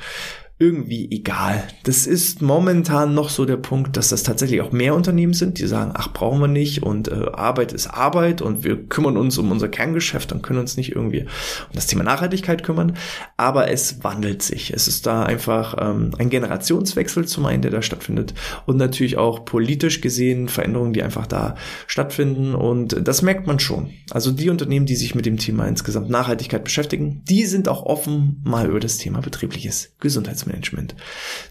irgendwie 0.60 1.08
egal. 1.12 1.64
Das 1.84 2.08
ist 2.08 2.42
momentan 2.42 3.14
noch 3.14 3.30
so 3.30 3.46
der 3.46 3.58
Punkt, 3.58 3.96
dass 3.96 4.10
das 4.10 4.24
tatsächlich 4.24 4.62
auch 4.62 4.72
mehr 4.72 4.96
Unternehmen 4.96 5.34
sind, 5.34 5.60
die 5.60 5.68
sagen, 5.68 5.92
ach, 5.94 6.12
brauchen 6.14 6.40
wir 6.40 6.48
nicht 6.48 6.82
und 6.82 7.10
äh, 7.10 7.28
Arbeit 7.32 7.74
ist 7.74 7.86
Arbeit 7.86 8.42
und 8.42 8.64
wir 8.64 8.88
kümmern 8.88 9.18
uns 9.18 9.38
um 9.38 9.52
unser 9.52 9.70
Kerngeschäft 9.70 10.32
und 10.32 10.42
können 10.42 10.58
uns 10.58 10.76
nicht 10.76 10.96
irgendwie 10.96 11.22
um 11.22 11.76
das 11.76 11.86
Thema 11.86 12.04
Nachhaltigkeit 12.04 12.64
kümmern. 12.64 12.98
Aber 13.38 13.70
es 13.70 14.04
wandelt 14.04 14.42
sich. 14.42 14.74
Es 14.74 14.88
ist 14.88 15.06
da 15.06 15.22
einfach 15.22 15.76
ähm, 15.80 16.12
ein 16.18 16.32
Generationswechsel 16.32 17.28
zum 17.28 17.46
einen, 17.46 17.62
der 17.62 17.70
da 17.70 17.84
stattfindet 17.84 18.34
und 18.66 18.78
natürlich 18.78 19.18
auch 19.18 19.46
politisch 19.46 20.02
gesehen 20.02 20.50
Veränderungen, 20.50 20.94
die 20.94 21.04
einfach 21.04 21.28
da 21.28 21.54
stattfinden 21.86 22.56
und 22.56 23.08
das 23.08 23.22
merkt 23.22 23.46
man 23.46 23.60
schon. 23.60 23.92
Also 24.10 24.32
die 24.32 24.50
Unternehmen, 24.50 24.88
die 24.88 24.96
sich 24.96 25.14
mit 25.14 25.28
dem 25.28 25.38
Thema 25.38 25.68
insgesamt 25.68 26.10
Nachhaltigkeit 26.10 26.64
beschäftigen, 26.64 27.22
die 27.30 27.46
sind 27.46 27.70
auch 27.70 27.84
offen, 27.84 28.42
mal 28.44 28.68
über 28.68 28.80
das 28.80 28.98
Thema 28.98 29.20
betriebliches 29.22 29.94
Gesundheitsmanagement 30.00 30.47
Management 30.48 30.96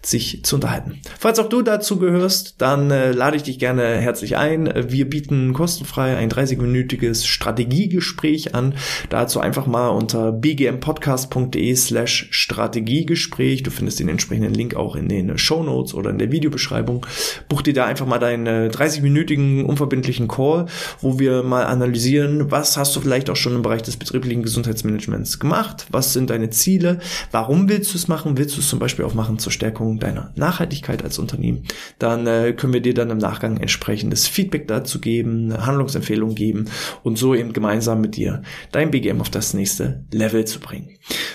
sich 0.03 0.45
zu 0.45 0.57
unterhalten. 0.57 1.01
Falls 1.19 1.39
auch 1.39 1.49
du 1.49 1.63
dazu 1.63 1.99
gehörst, 1.99 2.57
dann 2.59 2.91
äh, 2.91 3.13
lade 3.13 3.37
ich 3.37 3.43
dich 3.43 3.59
gerne 3.59 3.83
herzlich 3.99 4.37
ein. 4.37 4.73
Wir 4.89 5.09
bieten 5.09 5.53
kostenfrei 5.53 6.17
ein 6.17 6.31
30-minütiges 6.31 7.27
Strategiegespräch 7.27 8.55
an. 8.55 8.75
Dazu 9.11 9.41
einfach 9.41 9.67
mal 9.67 9.89
unter 9.89 10.33
bgmpodcast.de 10.33 11.75
slash 11.77 12.29
Strategiegespräch. 12.31 13.63
Du 13.63 13.71
findest 13.71 14.01
den 14.01 14.09
entsprechenden 14.09 14.55
Link 14.55 14.75
auch 14.75 14.97
in 14.97 15.09
den 15.09 15.37
Show 15.39 15.63
Notes 15.63 15.95
oder 15.95 16.11
in 16.11 16.19
der 16.19 16.33
Videobeschreibung. 16.33 17.07
Buch 17.49 17.63
dir 17.63 17.75
da 17.75 17.87
einfach 17.87 18.07
mal 18.07 18.19
deinen 18.19 18.71
30-minütigen 18.71 19.65
unverbindlichen 19.65 20.29
Call, 20.29 20.67
wo 21.01 21.19
wir 21.19 21.43
mal 21.43 21.67
analysieren, 21.67 22.51
was 22.51 22.77
hast 22.77 22.95
du 22.97 23.01
vielleicht 23.01 23.31
auch 23.31 23.37
schon 23.37 23.55
im 23.55 23.63
Bereich 23.63 23.83
des 23.83 23.97
betrieblichen 23.97 24.43
Gesundheitsmanagements 24.43 25.39
gemacht? 25.39 25.87
Was 25.91 26.13
sind 26.13 26.31
deine 26.31 26.51
Ziele? 26.51 27.01
Warum 27.31 27.69
willst 27.69 27.93
du 27.93 27.99
es 27.99 28.09
machen? 28.09 28.39
Willst 28.39 28.57
du 28.57 28.61
es 28.61 28.69
zum 28.69 28.79
Beispiel 28.79 28.86
Beispiel 28.87 29.05
auch 29.05 29.15
machen 29.15 29.39
zur 29.39 29.53
Stärkung 29.53 29.99
deiner 29.99 30.33
Nachhaltigkeit 30.37 31.03
als 31.03 31.19
Unternehmen, 31.19 31.65
dann 31.99 32.27
äh, 32.27 32.53
können 32.53 32.73
wir 32.73 32.81
dir 32.81 32.95
dann 32.95 33.11
im 33.11 33.19
Nachgang 33.19 33.57
entsprechendes 33.57 34.27
Feedback 34.27 34.69
dazu 34.69 35.01
geben, 35.01 35.53
eine 35.53 35.67
Handlungsempfehlung 35.67 36.35
geben 36.35 36.67
und 37.03 37.19
so 37.19 37.35
eben 37.35 37.53
gemeinsam 37.53 38.01
mit 38.01 38.17
dir 38.17 38.43
dein 38.73 38.91
BGM 38.91 39.21
auf 39.21 39.31
das 39.31 39.55
nächste 39.55 40.05
Level 40.13 40.45
zu 40.45 40.61
bringen. 40.61 40.91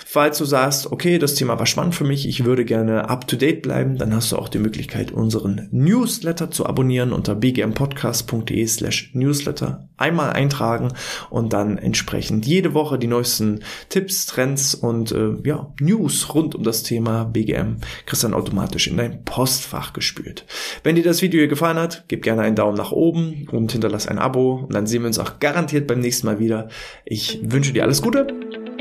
Falls 0.05 0.37
du 0.37 0.45
sagst, 0.45 0.91
okay, 0.91 1.19
das 1.19 1.35
Thema 1.35 1.57
war 1.57 1.65
spannend 1.65 1.95
für 1.95 2.03
mich, 2.03 2.27
ich 2.27 2.43
würde 2.43 2.65
gerne 2.65 3.09
up 3.09 3.27
to 3.27 3.37
date 3.37 3.61
bleiben, 3.61 3.97
dann 3.97 4.13
hast 4.13 4.31
du 4.31 4.37
auch 4.37 4.49
die 4.49 4.59
Möglichkeit, 4.59 5.11
unseren 5.11 5.69
Newsletter 5.71 6.51
zu 6.51 6.65
abonnieren 6.65 7.13
unter 7.13 7.35
bgmpodcast.de 7.35 8.67
slash 8.67 9.11
newsletter. 9.13 9.87
Einmal 9.95 10.31
eintragen 10.31 10.93
und 11.29 11.53
dann 11.53 11.77
entsprechend 11.77 12.45
jede 12.45 12.73
Woche 12.73 12.97
die 12.99 13.07
neuesten 13.07 13.61
Tipps, 13.89 14.25
Trends 14.25 14.75
und 14.75 15.11
äh, 15.11 15.35
ja, 15.45 15.73
News 15.79 16.33
rund 16.33 16.55
um 16.55 16.63
das 16.63 16.83
Thema 16.83 17.23
BGM 17.41 17.77
kriegst 18.05 18.23
dann 18.23 18.33
automatisch 18.33 18.87
in 18.87 18.97
dein 18.97 19.23
Postfach 19.23 19.93
gespült. 19.93 20.45
Wenn 20.83 20.95
dir 20.95 21.03
das 21.03 21.21
Video 21.21 21.39
hier 21.39 21.47
gefallen 21.47 21.77
hat, 21.77 22.05
gib 22.07 22.23
gerne 22.23 22.41
einen 22.41 22.55
Daumen 22.55 22.77
nach 22.77 22.91
oben 22.91 23.47
und 23.51 23.71
hinterlass 23.71 24.07
ein 24.07 24.19
Abo 24.19 24.65
und 24.67 24.73
dann 24.73 24.87
sehen 24.87 25.01
wir 25.01 25.07
uns 25.07 25.19
auch 25.19 25.39
garantiert 25.39 25.87
beim 25.87 25.99
nächsten 25.99 26.27
Mal 26.27 26.39
wieder. 26.39 26.69
Ich 27.05 27.39
wünsche 27.43 27.73
dir 27.73 27.83
alles 27.83 28.01
Gute, 28.01 28.27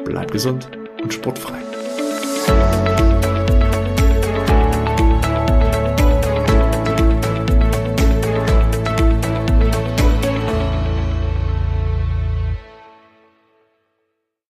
bleib 0.05 0.31
gesund 0.31 0.71
und 1.03 1.13
sportfrei. 1.13 1.70